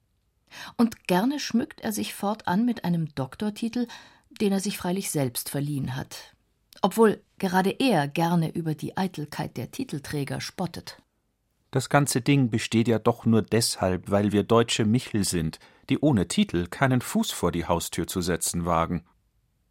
Und 0.76 1.07
gerne 1.07 1.40
schmückt 1.40 1.81
er 1.81 1.93
sich 1.93 2.14
fortan 2.14 2.64
mit 2.64 2.85
einem 2.85 3.14
Doktortitel, 3.14 3.87
den 4.40 4.52
er 4.52 4.61
sich 4.61 4.76
freilich 4.78 5.11
selbst 5.11 5.49
verliehen 5.49 5.97
hat. 5.97 6.35
Obwohl 6.83 7.23
gerade 7.38 7.71
er 7.71 8.07
gerne 8.07 8.55
über 8.55 8.75
die 8.75 8.97
Eitelkeit 8.97 9.57
der 9.57 9.71
Titelträger 9.71 10.40
spottet. 10.40 11.02
Das 11.70 11.90
ganze 11.90 12.22
Ding 12.22 12.50
besteht 12.50 12.88
ja 12.88 12.98
doch 12.98 13.26
nur 13.26 13.42
deshalb, 13.42 14.10
weil 14.10 14.32
wir 14.32 14.42
deutsche 14.42 14.84
Michel 14.84 15.25
sind, 15.25 15.58
die 15.90 15.98
ohne 15.98 16.26
Titel 16.28 16.66
keinen 16.66 17.00
Fuß 17.00 17.30
vor 17.30 17.52
die 17.52 17.66
Haustür 17.66 18.06
zu 18.06 18.22
setzen 18.22 18.64
wagen. 18.64 19.04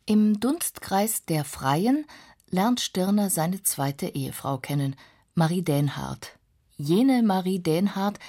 Im 0.06 0.40
Dunstkreis 0.40 1.26
der 1.26 1.44
Freien 1.44 2.06
lernt 2.50 2.80
Stirner 2.80 3.30
seine 3.30 3.64
zweite 3.64 4.08
Ehefrau 4.08 4.58
kennen, 4.58 4.96
Marie 5.34 5.64
Dänhardt. 5.64 6.38
Jene 6.78 7.24
Marie 7.24 7.60
Dänhardt, 7.60 8.20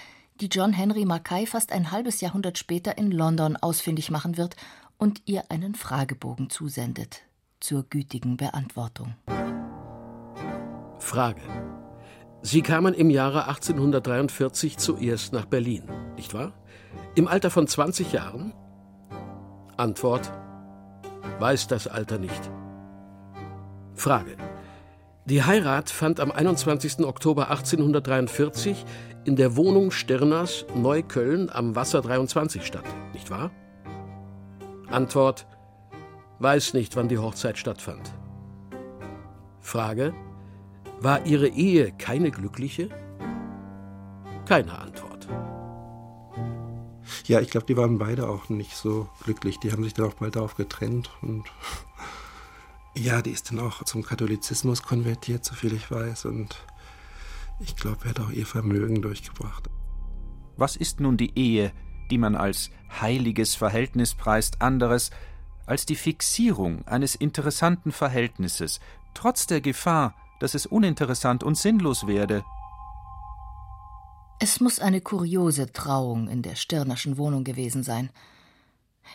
die 0.40 0.46
John 0.46 0.72
Henry 0.72 1.04
Mackay 1.04 1.46
fast 1.46 1.72
ein 1.72 1.90
halbes 1.90 2.20
Jahrhundert 2.20 2.58
später 2.58 2.96
in 2.96 3.10
London 3.10 3.56
ausfindig 3.56 4.10
machen 4.10 4.37
wird 4.37 4.56
und 4.96 5.22
ihr 5.26 5.50
einen 5.50 5.75
Fragebogen 5.75 6.48
zusendet 6.50 7.22
zur 7.60 7.84
gütigen 7.84 8.37
Beantwortung. 8.37 9.14
Frage. 10.98 11.42
Sie 12.42 12.62
kamen 12.62 12.95
im 12.95 13.11
Jahre 13.11 13.49
1843 13.49 14.78
zuerst 14.78 15.33
nach 15.33 15.45
Berlin, 15.47 15.83
nicht 16.16 16.35
wahr? 16.35 16.52
Im 17.14 17.26
Alter 17.26 17.50
von 17.50 17.66
20 17.66 18.12
Jahren? 18.12 18.52
Antwort: 19.76 20.33
Weiß 21.40 21.66
das 21.66 21.88
Alter 21.88 22.18
nicht. 22.18 22.50
Frage: 23.95 24.37
Die 25.25 25.42
Heirat 25.42 25.90
fand 25.90 26.21
am 26.21 26.30
21. 26.30 27.00
Oktober 27.04 27.50
1843 27.50 28.85
in 29.25 29.35
der 29.35 29.57
Wohnung 29.57 29.90
Stirners 29.90 30.64
Neukölln 30.76 31.50
am 31.50 31.75
Wasser 31.75 32.02
23 32.02 32.64
statt, 32.64 32.85
nicht 33.12 33.30
wahr? 33.30 33.50
Antwort: 34.90 35.47
Weiß 36.38 36.73
nicht, 36.73 36.95
wann 36.95 37.09
die 37.09 37.18
Hochzeit 37.18 37.59
stattfand. 37.59 38.12
Frage: 39.61 40.14
war 41.00 41.26
Ihre 41.26 41.49
Ehe 41.49 41.93
keine 41.93 42.31
glückliche? 42.31 42.88
Keine 44.47 44.78
Antwort. 44.78 45.28
Ja, 47.26 47.40
ich 47.40 47.50
glaube, 47.50 47.67
die 47.67 47.76
waren 47.76 47.99
beide 47.99 48.28
auch 48.28 48.49
nicht 48.49 48.75
so 48.75 49.09
glücklich. 49.23 49.59
Die 49.59 49.73
haben 49.73 49.85
sich 49.85 49.95
dann 49.95 50.07
auch 50.07 50.14
bald 50.14 50.37
darauf 50.37 50.57
getrennt. 50.57 51.11
Und 51.21 51.45
ja, 52.97 53.23
die 53.23 53.31
ist 53.31 53.50
dann 53.50 53.61
auch 53.61 53.85
zum 53.85 54.02
Katholizismus 54.02 54.83
konvertiert, 54.83 55.45
soviel 55.45 55.75
ich 55.75 55.90
weiß. 55.90 56.25
Und 56.25 56.64
ich 57.61 57.76
glaube, 57.76 58.05
er 58.05 58.11
hat 58.11 58.21
auch 58.21 58.31
ihr 58.31 58.47
Vermögen 58.47 59.02
durchgebracht. 59.02 59.69
Was 60.57 60.75
ist 60.76 61.00
nun 61.00 61.17
die 61.17 61.38
Ehe, 61.38 61.73
die 62.11 62.19
man 62.19 62.35
als 62.35 62.71
heiliges 63.00 63.55
Verhältnis 63.55 64.14
preist, 64.14 64.62
anderes 64.62 65.11
als 65.67 65.85
die 65.85 65.97
Fixierung 65.97 66.87
eines 66.87 67.14
interessanten 67.14 67.93
Verhältnisses, 67.93 68.81
trotz 69.12 69.47
der 69.47 69.61
Gefahr, 69.61 70.14
dass 70.40 70.54
es 70.54 70.66
uninteressant 70.66 71.42
und 71.45 71.57
sinnlos 71.57 72.07
werde? 72.07 72.45
Es 74.40 74.61
muss 74.61 74.78
eine 74.78 75.00
kuriose 75.00 75.73
Trauung 75.73 76.28
in 76.28 76.42
der 76.42 76.54
Stirnerschen 76.54 77.18
Wohnung 77.18 77.42
gewesen 77.42 77.83
sein. 77.83 78.11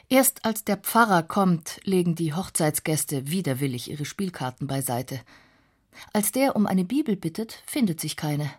Erst 0.10 0.44
als 0.44 0.65
der 0.65 0.77
Pfarrer 0.77 1.24
kommt, 1.24 1.80
legen 1.84 2.15
die 2.15 2.34
Hochzeitsgäste 2.34 3.30
widerwillig 3.30 3.89
ihre 3.89 4.06
Spielkarten 4.06 4.68
beiseite. 4.68 5.22
Als 6.12 6.32
der 6.32 6.56
um 6.56 6.65
eine 6.65 6.84
Bibel 6.84 7.15
bittet, 7.15 7.63
findet 7.65 8.01
sich 8.01 8.18
keine. 8.18 8.51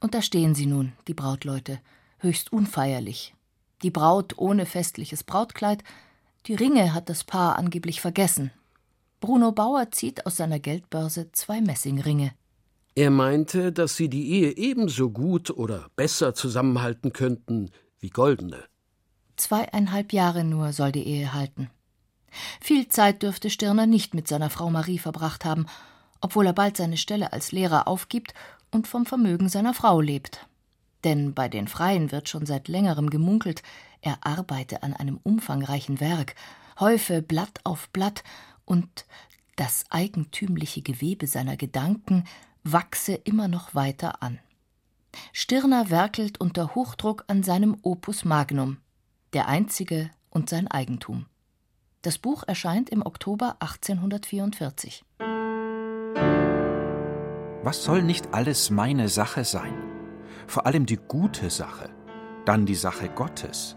Und 0.00 0.14
da 0.14 0.22
stehen 0.22 0.54
sie 0.54 0.66
nun, 0.66 0.92
die 1.08 1.14
Brautleute, 1.14 1.80
höchst 2.18 2.52
unfeierlich. 2.52 3.34
Die 3.82 3.90
Braut 3.90 4.38
ohne 4.38 4.64
festliches 4.64 5.24
Brautkleid, 5.24 5.82
die 6.46 6.54
Ringe 6.54 6.94
hat 6.94 7.08
das 7.08 7.24
Paar 7.24 7.56
angeblich 7.56 8.00
vergessen. 8.00 8.50
Bruno 9.22 9.52
Bauer 9.52 9.92
zieht 9.92 10.26
aus 10.26 10.38
seiner 10.38 10.58
Geldbörse 10.58 11.30
zwei 11.30 11.60
Messingringe. 11.60 12.32
Er 12.96 13.10
meinte, 13.10 13.70
dass 13.72 13.96
sie 13.96 14.08
die 14.08 14.32
Ehe 14.32 14.56
ebenso 14.56 15.10
gut 15.10 15.48
oder 15.50 15.86
besser 15.94 16.34
zusammenhalten 16.34 17.12
könnten 17.12 17.70
wie 18.00 18.10
goldene. 18.10 18.64
Zweieinhalb 19.36 20.12
Jahre 20.12 20.42
nur 20.42 20.72
soll 20.72 20.90
die 20.90 21.06
Ehe 21.06 21.32
halten. 21.32 21.70
Viel 22.60 22.88
Zeit 22.88 23.22
dürfte 23.22 23.48
Stirner 23.48 23.86
nicht 23.86 24.12
mit 24.12 24.26
seiner 24.26 24.50
Frau 24.50 24.70
Marie 24.70 24.98
verbracht 24.98 25.44
haben, 25.44 25.66
obwohl 26.20 26.46
er 26.46 26.52
bald 26.52 26.76
seine 26.76 26.96
Stelle 26.96 27.32
als 27.32 27.52
Lehrer 27.52 27.86
aufgibt 27.86 28.34
und 28.72 28.88
vom 28.88 29.06
Vermögen 29.06 29.48
seiner 29.48 29.72
Frau 29.72 30.00
lebt. 30.00 30.48
Denn 31.04 31.32
bei 31.32 31.48
den 31.48 31.68
Freien 31.68 32.10
wird 32.10 32.28
schon 32.28 32.44
seit 32.44 32.66
längerem 32.66 33.08
gemunkelt, 33.08 33.62
er 34.00 34.18
arbeite 34.26 34.82
an 34.82 34.94
einem 34.94 35.20
umfangreichen 35.22 36.00
Werk, 36.00 36.34
häufe 36.80 37.22
Blatt 37.22 37.60
auf 37.62 37.88
Blatt 37.90 38.24
und 38.64 39.06
das 39.56 39.84
eigentümliche 39.90 40.82
Gewebe 40.82 41.26
seiner 41.26 41.56
Gedanken 41.56 42.24
wachse 42.64 43.14
immer 43.14 43.48
noch 43.48 43.74
weiter 43.74 44.22
an. 44.22 44.38
Stirner 45.32 45.90
werkelt 45.90 46.40
unter 46.40 46.74
Hochdruck 46.74 47.24
an 47.26 47.42
seinem 47.42 47.76
Opus 47.82 48.24
Magnum, 48.24 48.78
der 49.32 49.48
einzige 49.48 50.10
und 50.30 50.48
sein 50.48 50.68
Eigentum. 50.68 51.26
Das 52.02 52.18
Buch 52.18 52.42
erscheint 52.46 52.90
im 52.90 53.04
Oktober 53.04 53.56
1844. 53.60 55.04
Was 57.62 57.84
soll 57.84 58.02
nicht 58.02 58.34
alles 58.34 58.70
meine 58.70 59.08
Sache 59.08 59.44
sein? 59.44 59.74
Vor 60.48 60.66
allem 60.66 60.86
die 60.86 60.96
gute 60.96 61.48
Sache, 61.50 61.90
dann 62.44 62.66
die 62.66 62.74
Sache 62.74 63.08
Gottes, 63.08 63.76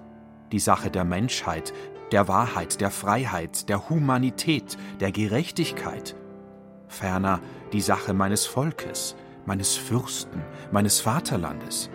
die 0.51 0.60
Sache 0.60 0.89
der 0.89 1.04
Menschheit, 1.04 1.72
der 2.12 2.27
Wahrheit, 2.27 2.81
der 2.81 2.91
Freiheit, 2.91 3.69
der 3.69 3.89
Humanität, 3.89 4.77
der 5.00 5.12
Gerechtigkeit, 5.12 6.15
ferner 6.88 7.39
die 7.74 7.81
Sache 7.81 8.13
meines 8.13 8.45
Volkes, 8.45 9.15
meines 9.45 9.75
Fürsten, 9.75 10.41
meines 10.71 11.00
Vaterlandes, 11.00 11.89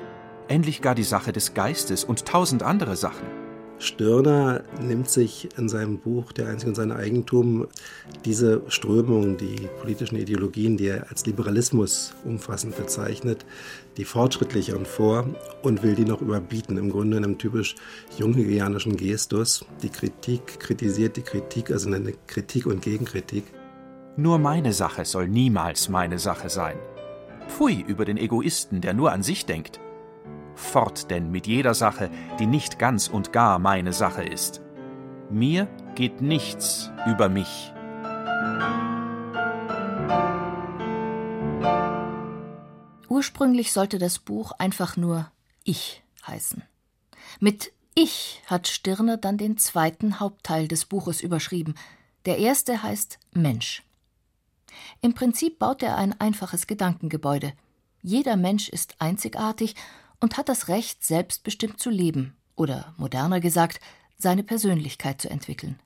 endlich 0.49 0.83
gar 0.83 0.95
die 0.95 1.05
Sache 1.05 1.33
des 1.33 1.55
Geistes 1.55 2.05
und 2.05 2.27
tausend 2.27 2.63
andere 2.63 2.97
Sachen. 2.97 3.27
Stirner 3.81 4.63
nimmt 4.83 5.09
sich 5.09 5.49
in 5.57 5.71
seinem 5.71 5.99
Buch 5.99 6.33
Der 6.33 6.49
Einzige 6.49 6.69
und 6.69 6.75
sein 6.75 6.93
Eigentum 6.93 7.67
diese 8.27 8.63
Strömungen, 8.69 9.39
die 9.39 9.69
politischen 9.81 10.17
Ideologien, 10.17 10.77
die 10.77 10.89
er 10.89 11.09
als 11.09 11.25
Liberalismus 11.25 12.13
umfassend 12.25 12.77
bezeichnet, 12.77 13.47
die 13.97 14.05
fortschrittlicheren 14.05 14.87
vor 14.87 15.27
und 15.63 15.83
will 15.83 15.95
die 15.95 16.05
noch 16.05 16.21
überbieten, 16.21 16.77
im 16.77 16.91
Grunde 16.91 17.17
in 17.17 17.25
einem 17.25 17.39
typisch 17.39 17.75
junghegelianischen 18.17 18.97
Gestus. 18.97 19.65
Die 19.83 19.89
Kritik 19.89 20.61
kritisiert 20.61 21.17
die 21.17 21.23
Kritik, 21.23 21.71
also 21.71 21.93
eine 21.93 22.13
Kritik 22.27 22.67
und 22.67 22.83
Gegenkritik. 22.83 23.45
Nur 24.17 24.39
meine 24.39 24.73
Sache 24.73 25.05
soll 25.05 25.29
niemals 25.29 25.89
meine 25.89 26.19
Sache 26.19 26.49
sein. 26.51 26.77
Pfui 27.49 27.85
über 27.87 28.05
den 28.05 28.17
Egoisten, 28.17 28.81
der 28.81 28.95
nur 28.95 29.13
an 29.13 29.23
sich 29.23 29.47
denkt. 29.47 29.81
Fort 30.55 31.11
denn 31.11 31.31
mit 31.31 31.47
jeder 31.47 31.75
Sache, 31.75 32.11
die 32.39 32.47
nicht 32.47 32.79
ganz 32.79 33.09
und 33.09 33.33
gar 33.33 33.59
meine 33.59 33.93
Sache 33.93 34.23
ist. 34.23 34.61
Mir 35.31 35.69
geht 35.95 36.21
nichts 36.21 36.91
über 37.07 37.29
mich. 37.29 37.73
Ursprünglich 43.21 43.73
sollte 43.73 43.99
das 43.99 44.19
Buch 44.19 44.53
einfach 44.53 44.97
nur 44.97 45.31
Ich 45.63 46.03
heißen. 46.27 46.63
Mit 47.39 47.71
Ich 47.95 48.41
hat 48.47 48.67
Stirner 48.67 49.19
dann 49.19 49.37
den 49.37 49.59
zweiten 49.59 50.21
Hauptteil 50.21 50.69
des 50.69 50.87
Buches 50.87 51.21
überschrieben. 51.21 51.75
Der 52.25 52.39
erste 52.39 52.83
heißt 52.83 53.19
Mensch. 53.35 53.83
Im 55.03 55.13
Prinzip 55.13 55.59
baut 55.59 55.83
er 55.83 55.99
ein 55.99 56.19
einfaches 56.19 56.67
Gedankengebäude. 56.67 57.53
Jeder 58.01 58.37
Mensch 58.37 58.71
ist 58.71 58.95
einzigartig 59.03 59.75
und 60.21 60.39
hat 60.39 60.49
das 60.49 60.69
Recht, 60.69 61.05
selbstbestimmt 61.05 61.79
zu 61.79 61.91
leben 61.91 62.35
oder, 62.57 62.95
moderner 62.97 63.41
gesagt, 63.41 63.81
seine 64.17 64.45
Persönlichkeit 64.45 65.21
zu 65.21 65.29
entwickeln. 65.29 65.79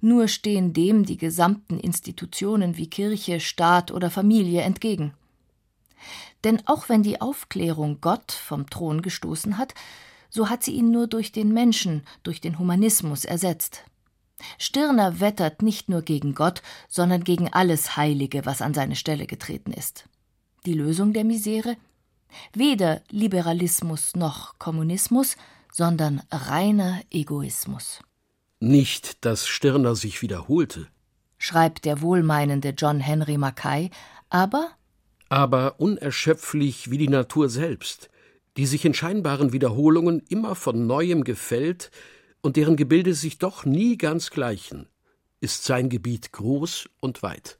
Nur 0.00 0.26
stehen 0.26 0.72
dem 0.72 1.04
die 1.04 1.16
gesamten 1.16 1.78
Institutionen 1.78 2.76
wie 2.76 2.90
Kirche, 2.90 3.38
Staat 3.38 3.92
oder 3.92 4.10
Familie 4.10 4.62
entgegen. 4.62 5.14
Denn 6.44 6.66
auch 6.66 6.88
wenn 6.88 7.02
die 7.02 7.20
Aufklärung 7.20 8.00
Gott 8.00 8.32
vom 8.32 8.68
Thron 8.68 9.02
gestoßen 9.02 9.58
hat, 9.58 9.74
so 10.30 10.48
hat 10.48 10.62
sie 10.62 10.72
ihn 10.72 10.90
nur 10.90 11.06
durch 11.06 11.32
den 11.32 11.52
Menschen, 11.52 12.02
durch 12.22 12.40
den 12.40 12.58
Humanismus 12.58 13.24
ersetzt. 13.24 13.84
Stirner 14.58 15.20
wettert 15.20 15.60
nicht 15.60 15.88
nur 15.88 16.02
gegen 16.02 16.34
Gott, 16.34 16.62
sondern 16.88 17.24
gegen 17.24 17.52
alles 17.52 17.96
Heilige, 17.96 18.46
was 18.46 18.62
an 18.62 18.72
seine 18.72 18.96
Stelle 18.96 19.26
getreten 19.26 19.72
ist. 19.72 20.04
Die 20.66 20.74
Lösung 20.74 21.12
der 21.12 21.24
Misere? 21.24 21.76
Weder 22.52 23.02
Liberalismus 23.10 24.14
noch 24.14 24.58
Kommunismus, 24.58 25.36
sondern 25.72 26.22
reiner 26.30 27.00
Egoismus. 27.10 28.00
Nicht, 28.60 29.24
dass 29.24 29.46
Stirner 29.46 29.94
sich 29.94 30.22
wiederholte, 30.22 30.88
schreibt 31.38 31.84
der 31.84 32.02
wohlmeinende 32.02 32.70
John 32.70 33.00
Henry 33.00 33.38
Mackay, 33.38 33.90
aber 34.28 34.70
aber 35.30 35.80
unerschöpflich 35.80 36.90
wie 36.90 36.98
die 36.98 37.08
Natur 37.08 37.48
selbst, 37.48 38.10
die 38.58 38.66
sich 38.66 38.84
in 38.84 38.92
scheinbaren 38.92 39.54
Wiederholungen 39.54 40.22
immer 40.28 40.54
von 40.54 40.86
neuem 40.86 41.24
gefällt 41.24 41.90
und 42.42 42.56
deren 42.56 42.76
Gebilde 42.76 43.14
sich 43.14 43.38
doch 43.38 43.64
nie 43.64 43.96
ganz 43.96 44.30
gleichen, 44.30 44.86
ist 45.40 45.64
sein 45.64 45.88
Gebiet 45.88 46.32
groß 46.32 46.90
und 47.00 47.22
weit. 47.22 47.58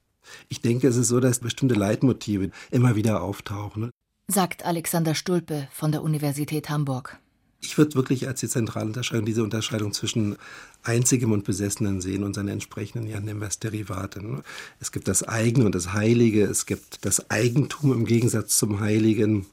Ich 0.51 0.61
denke, 0.61 0.89
es 0.89 0.97
ist 0.97 1.09
so, 1.09 1.19
dass 1.19 1.39
bestimmte 1.39 1.75
Leitmotive 1.75 2.51
immer 2.71 2.95
wieder 2.95 3.23
auftauchen 3.23 3.91
sagt 4.31 4.65
Alexander 4.65 5.15
Stulpe 5.15 5.69
von 5.73 5.93
der 5.93 6.03
Universität 6.03 6.71
Hamburg. 6.71 7.19
Ich 7.61 7.77
würde 7.77 7.95
wirklich 7.95 8.27
als 8.27 8.41
die 8.41 8.49
zentrale 8.49 8.87
Unterscheidung 8.87 9.27
diese 9.27 9.43
Unterscheidung 9.43 9.93
zwischen 9.93 10.37
Einzigem 10.83 11.33
und 11.33 11.45
Besessenen 11.45 12.01
sehen 12.01 12.25
und 12.25 12.35
seine 12.35 12.53
entsprechenden, 12.53 13.07
ja, 13.07 13.21
nehmen 13.21 13.41
wir 13.41 13.49
es 13.49 13.59
Derivate. 13.59 14.25
Ne? 14.25 14.43
Es 14.81 14.93
gibt 14.93 15.09
das 15.09 15.23
Eigene 15.23 15.67
und 15.67 15.75
das 15.75 15.93
Heilige, 15.93 16.45
es 16.45 16.65
gibt 16.65 17.05
das 17.05 17.31
Eigentum 17.31 17.93
im 17.93 18.07
Gegensatz 18.07 18.57
zum 18.57 18.81
Heiligen. 18.81 19.47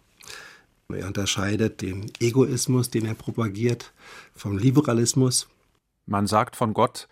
Er 0.89 1.07
unterscheidet 1.07 1.81
den 1.81 2.09
Egoismus, 2.21 2.89
den 2.89 3.05
er 3.05 3.13
propagiert, 3.13 3.91
vom 4.33 4.57
Liberalismus. 4.57 5.49
Man 6.05 6.27
sagt 6.27 6.55
von 6.55 6.73
Gott, 6.73 7.09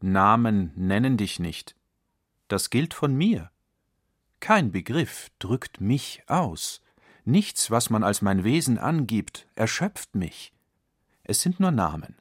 Namen 0.00 0.72
nennen 0.74 1.16
dich 1.16 1.38
nicht. 1.38 1.76
Das 2.48 2.70
gilt 2.70 2.94
von 2.94 3.14
mir. 3.14 3.50
Kein 4.40 4.72
Begriff 4.72 5.30
drückt 5.38 5.80
mich 5.80 6.24
aus. 6.26 6.82
Nichts, 7.24 7.70
was 7.70 7.90
man 7.90 8.02
als 8.02 8.22
mein 8.22 8.44
Wesen 8.44 8.78
angibt, 8.78 9.46
erschöpft 9.54 10.14
mich. 10.14 10.52
Es 11.22 11.40
sind 11.40 11.60
nur 11.60 11.70
Namen. 11.70 12.16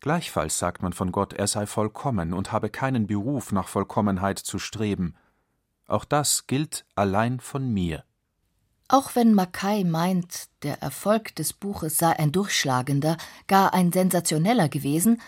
Gleichfalls 0.00 0.58
sagt 0.58 0.82
man 0.82 0.92
von 0.92 1.12
Gott, 1.12 1.32
er 1.32 1.46
sei 1.46 1.66
vollkommen 1.66 2.32
und 2.32 2.52
habe 2.52 2.68
keinen 2.68 3.06
Beruf 3.06 3.52
nach 3.52 3.68
Vollkommenheit 3.68 4.38
zu 4.38 4.58
streben. 4.58 5.14
Auch 5.86 6.04
das 6.04 6.46
gilt 6.46 6.84
allein 6.94 7.40
von 7.40 7.72
mir. 7.72 8.04
Auch 8.88 9.14
wenn 9.14 9.32
Mackay 9.32 9.84
meint, 9.84 10.48
der 10.62 10.82
Erfolg 10.82 11.34
des 11.36 11.54
Buches 11.54 11.96
sei 11.96 12.18
ein 12.18 12.32
durchschlagender, 12.32 13.16
gar 13.46 13.72
ein 13.72 13.92
sensationeller 13.92 14.68
gewesen, 14.68 15.20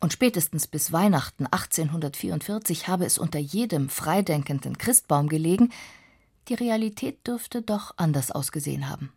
und 0.00 0.12
spätestens 0.12 0.66
bis 0.66 0.92
Weihnachten 0.92 1.46
1844 1.46 2.88
habe 2.88 3.04
es 3.04 3.18
unter 3.18 3.38
jedem 3.38 3.88
freidenkenden 3.88 4.76
Christbaum 4.76 5.28
gelegen, 5.28 5.70
die 6.48 6.54
Realität 6.54 7.26
dürfte 7.26 7.62
doch 7.62 7.94
anders 7.96 8.30
ausgesehen 8.30 8.88
haben. 8.88 9.12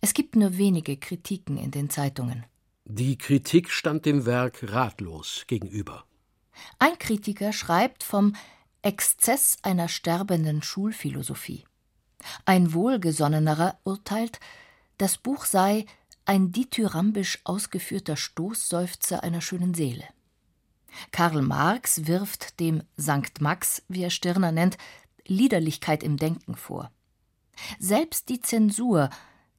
Es 0.00 0.14
gibt 0.14 0.36
nur 0.36 0.56
wenige 0.58 0.96
Kritiken 0.96 1.56
in 1.56 1.70
den 1.70 1.90
Zeitungen. 1.90 2.44
Die 2.84 3.16
Kritik 3.16 3.70
stand 3.70 4.06
dem 4.06 4.26
Werk 4.26 4.72
ratlos 4.72 5.44
gegenüber. 5.46 6.04
Ein 6.78 6.98
Kritiker 6.98 7.52
schreibt 7.52 8.02
vom 8.02 8.34
Exzess 8.82 9.58
einer 9.62 9.88
sterbenden 9.88 10.62
Schulphilosophie. 10.62 11.64
Ein 12.44 12.72
wohlgesonnenerer 12.72 13.78
urteilt, 13.84 14.40
Das 14.98 15.18
Buch 15.18 15.46
sei 15.46 15.86
ein 16.26 16.52
dithyrambisch 16.52 17.40
ausgeführter 17.44 18.16
Stoßseufzer 18.16 19.24
einer 19.24 19.40
schönen 19.40 19.74
Seele. 19.74 20.04
Karl 21.10 21.42
Marx 21.42 22.06
wirft 22.06 22.60
dem 22.60 22.82
Sankt 22.96 23.40
Max, 23.40 23.82
wie 23.88 24.02
er 24.02 24.10
Stirner 24.10 24.52
nennt, 24.52 24.76
Liederlichkeit 25.26 26.02
im 26.02 26.16
Denken 26.16 26.54
vor. 26.54 26.90
Selbst 27.78 28.28
die 28.28 28.40
Zensur, 28.40 29.10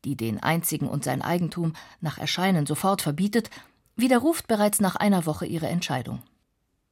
die 0.06 0.16
den 0.16 0.42
einzigen 0.42 0.88
und 0.88 1.04
sein 1.04 1.22
Eigentum 1.22 1.74
nach 2.02 2.18
Erscheinen 2.18 2.66
sofort 2.66 3.02
verbietet, 3.02 3.50
widerruft 3.96 4.48
bereits 4.48 4.80
nach 4.80 4.96
einer 4.96 5.26
Woche 5.26 5.46
ihre 5.46 5.68
Entscheidung. 5.68 6.22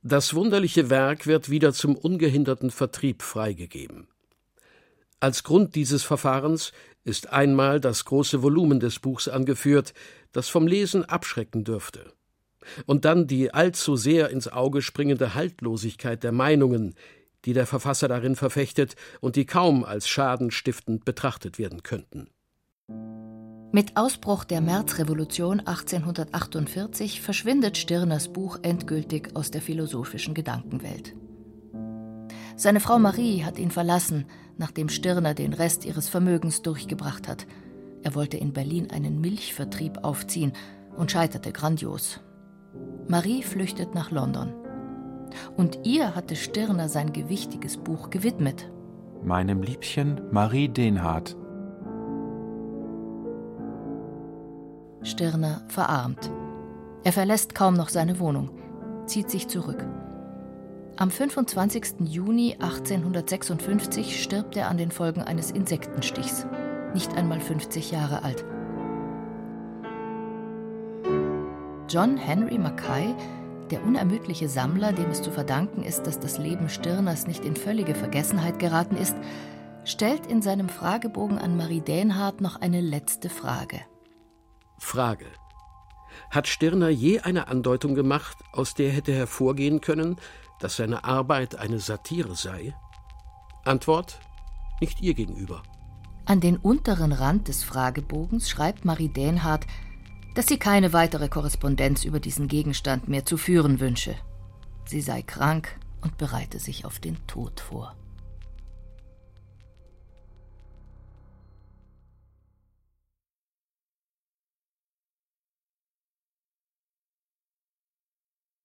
Das 0.03 0.33
wunderliche 0.33 0.89
Werk 0.89 1.27
wird 1.27 1.49
wieder 1.49 1.73
zum 1.73 1.95
ungehinderten 1.95 2.71
Vertrieb 2.71 3.21
freigegeben. 3.21 4.07
Als 5.19 5.43
Grund 5.43 5.75
dieses 5.75 6.01
Verfahrens 6.01 6.71
ist 7.03 7.31
einmal 7.31 7.79
das 7.79 8.05
große 8.05 8.41
Volumen 8.41 8.79
des 8.79 8.97
Buchs 8.97 9.27
angeführt, 9.27 9.93
das 10.31 10.49
vom 10.49 10.65
Lesen 10.65 11.05
abschrecken 11.05 11.63
dürfte. 11.63 12.13
Und 12.85 13.05
dann 13.05 13.27
die 13.27 13.53
allzu 13.53 13.95
sehr 13.95 14.29
ins 14.29 14.47
Auge 14.47 14.81
springende 14.81 15.35
Haltlosigkeit 15.35 16.23
der 16.23 16.31
Meinungen, 16.31 16.95
die 17.45 17.53
der 17.53 17.65
Verfasser 17.65 18.07
darin 18.07 18.35
verfechtet 18.35 18.95
und 19.19 19.35
die 19.35 19.45
kaum 19.45 19.83
als 19.83 20.07
schadenstiftend 20.07 21.05
betrachtet 21.05 21.59
werden 21.59 21.83
könnten. 21.83 22.29
Mit 23.73 23.95
Ausbruch 23.95 24.43
der 24.43 24.59
Märzrevolution 24.59 25.61
1848 25.61 27.21
verschwindet 27.21 27.77
Stirners 27.77 28.27
Buch 28.27 28.59
endgültig 28.63 29.33
aus 29.33 29.49
der 29.49 29.61
philosophischen 29.61 30.33
Gedankenwelt. 30.33 31.15
Seine 32.57 32.81
Frau 32.81 32.99
Marie 32.99 33.43
hat 33.43 33.57
ihn 33.57 33.71
verlassen, 33.71 34.25
nachdem 34.57 34.89
Stirner 34.89 35.33
den 35.33 35.53
Rest 35.53 35.85
ihres 35.85 36.09
Vermögens 36.09 36.61
durchgebracht 36.61 37.29
hat. 37.29 37.47
Er 38.03 38.13
wollte 38.13 38.35
in 38.35 38.51
Berlin 38.51 38.91
einen 38.91 39.21
Milchvertrieb 39.21 40.03
aufziehen 40.03 40.51
und 40.97 41.09
scheiterte 41.09 41.53
grandios. 41.53 42.19
Marie 43.07 43.41
flüchtet 43.41 43.95
nach 43.95 44.11
London. 44.11 44.60
Und 45.57 45.79
ihr 45.83 46.15
hatte 46.15 46.35
Stirner 46.35 46.89
sein 46.89 47.13
gewichtiges 47.13 47.77
Buch 47.77 48.09
gewidmet. 48.09 48.71
Meinem 49.23 49.61
Liebchen 49.61 50.21
Marie 50.31 50.67
Denhardt. 50.67 51.35
Stirner 55.03 55.61
verarmt. 55.67 56.31
Er 57.03 57.13
verlässt 57.13 57.55
kaum 57.55 57.73
noch 57.73 57.89
seine 57.89 58.19
Wohnung, 58.19 58.51
zieht 59.05 59.29
sich 59.29 59.47
zurück. 59.47 59.85
Am 60.97 61.09
25. 61.09 62.01
Juni 62.05 62.57
1856 62.59 64.21
stirbt 64.21 64.55
er 64.55 64.69
an 64.69 64.77
den 64.77 64.91
Folgen 64.91 65.21
eines 65.21 65.49
Insektenstichs, 65.49 66.45
nicht 66.93 67.15
einmal 67.15 67.39
50 67.39 67.91
Jahre 67.91 68.23
alt. 68.23 68.45
John 71.89 72.17
Henry 72.17 72.57
Mackay, 72.57 73.15
der 73.71 73.83
unermüdliche 73.83 74.49
Sammler, 74.49 74.93
dem 74.93 75.09
es 75.09 75.21
zu 75.21 75.31
verdanken 75.31 75.83
ist, 75.83 76.03
dass 76.03 76.19
das 76.19 76.37
Leben 76.37 76.69
Stirners 76.69 77.27
nicht 77.27 77.45
in 77.45 77.55
völlige 77.55 77.95
Vergessenheit 77.95 78.59
geraten 78.59 78.97
ist, 78.97 79.15
stellt 79.85 80.27
in 80.27 80.41
seinem 80.41 80.69
Fragebogen 80.69 81.37
an 81.37 81.57
Marie 81.57 81.81
Dänhardt 81.81 82.41
noch 82.41 82.61
eine 82.61 82.81
letzte 82.81 83.29
Frage. 83.29 83.81
Frage. 84.77 85.25
Hat 86.29 86.47
Stirner 86.47 86.89
je 86.89 87.19
eine 87.19 87.47
Andeutung 87.47 87.95
gemacht, 87.95 88.37
aus 88.51 88.73
der 88.73 88.91
hätte 88.91 89.13
hervorgehen 89.13 89.81
können, 89.81 90.17
dass 90.59 90.75
seine 90.75 91.03
Arbeit 91.03 91.55
eine 91.55 91.79
Satire 91.79 92.35
sei? 92.35 92.75
Antwort: 93.63 94.19
Nicht 94.79 95.01
ihr 95.01 95.13
gegenüber. 95.13 95.63
An 96.25 96.39
den 96.39 96.57
unteren 96.57 97.11
Rand 97.11 97.47
des 97.47 97.63
Fragebogens 97.63 98.49
schreibt 98.49 98.85
Marie 98.85 99.09
Dänhardt, 99.09 99.65
dass 100.33 100.47
sie 100.47 100.57
keine 100.57 100.93
weitere 100.93 101.27
Korrespondenz 101.27 102.05
über 102.05 102.19
diesen 102.19 102.47
Gegenstand 102.47 103.07
mehr 103.07 103.25
zu 103.25 103.37
führen 103.37 103.79
wünsche. 103.79 104.15
Sie 104.85 105.01
sei 105.01 105.21
krank 105.21 105.77
und 106.01 106.17
bereite 106.17 106.59
sich 106.59 106.85
auf 106.85 106.99
den 106.99 107.17
Tod 107.27 107.59
vor. 107.59 107.95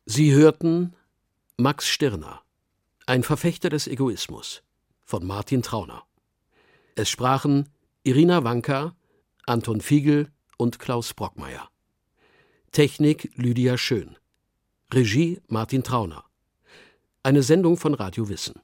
Sie 0.09 0.33
hörten 0.33 0.95
Max 1.57 1.89
Stirner, 1.89 2.43
ein 3.07 3.25
Verfechter 3.25 3.71
des 3.71 3.89
Egoismus 3.89 4.63
von 5.05 5.27
Martin 5.27 5.63
Trauner. 5.63 6.05
Es 6.95 7.11
sprachen 7.11 7.69
Irina 8.05 8.45
Wanka, 8.45 8.95
Anton 9.47 9.81
Fiegel 9.81 10.31
und 10.57 10.79
Klaus 10.79 11.15
Brockmeier. 11.15 11.69
Technik 12.73 13.31
Lydia 13.37 13.79
Schön. 13.79 14.17
Regie 14.93 15.41
Martin 15.49 15.83
Trauner. 15.83 16.25
Eine 17.23 17.43
Sendung 17.43 17.77
von 17.77 17.95
Radio 17.95 18.29
Wissen. 18.29 18.61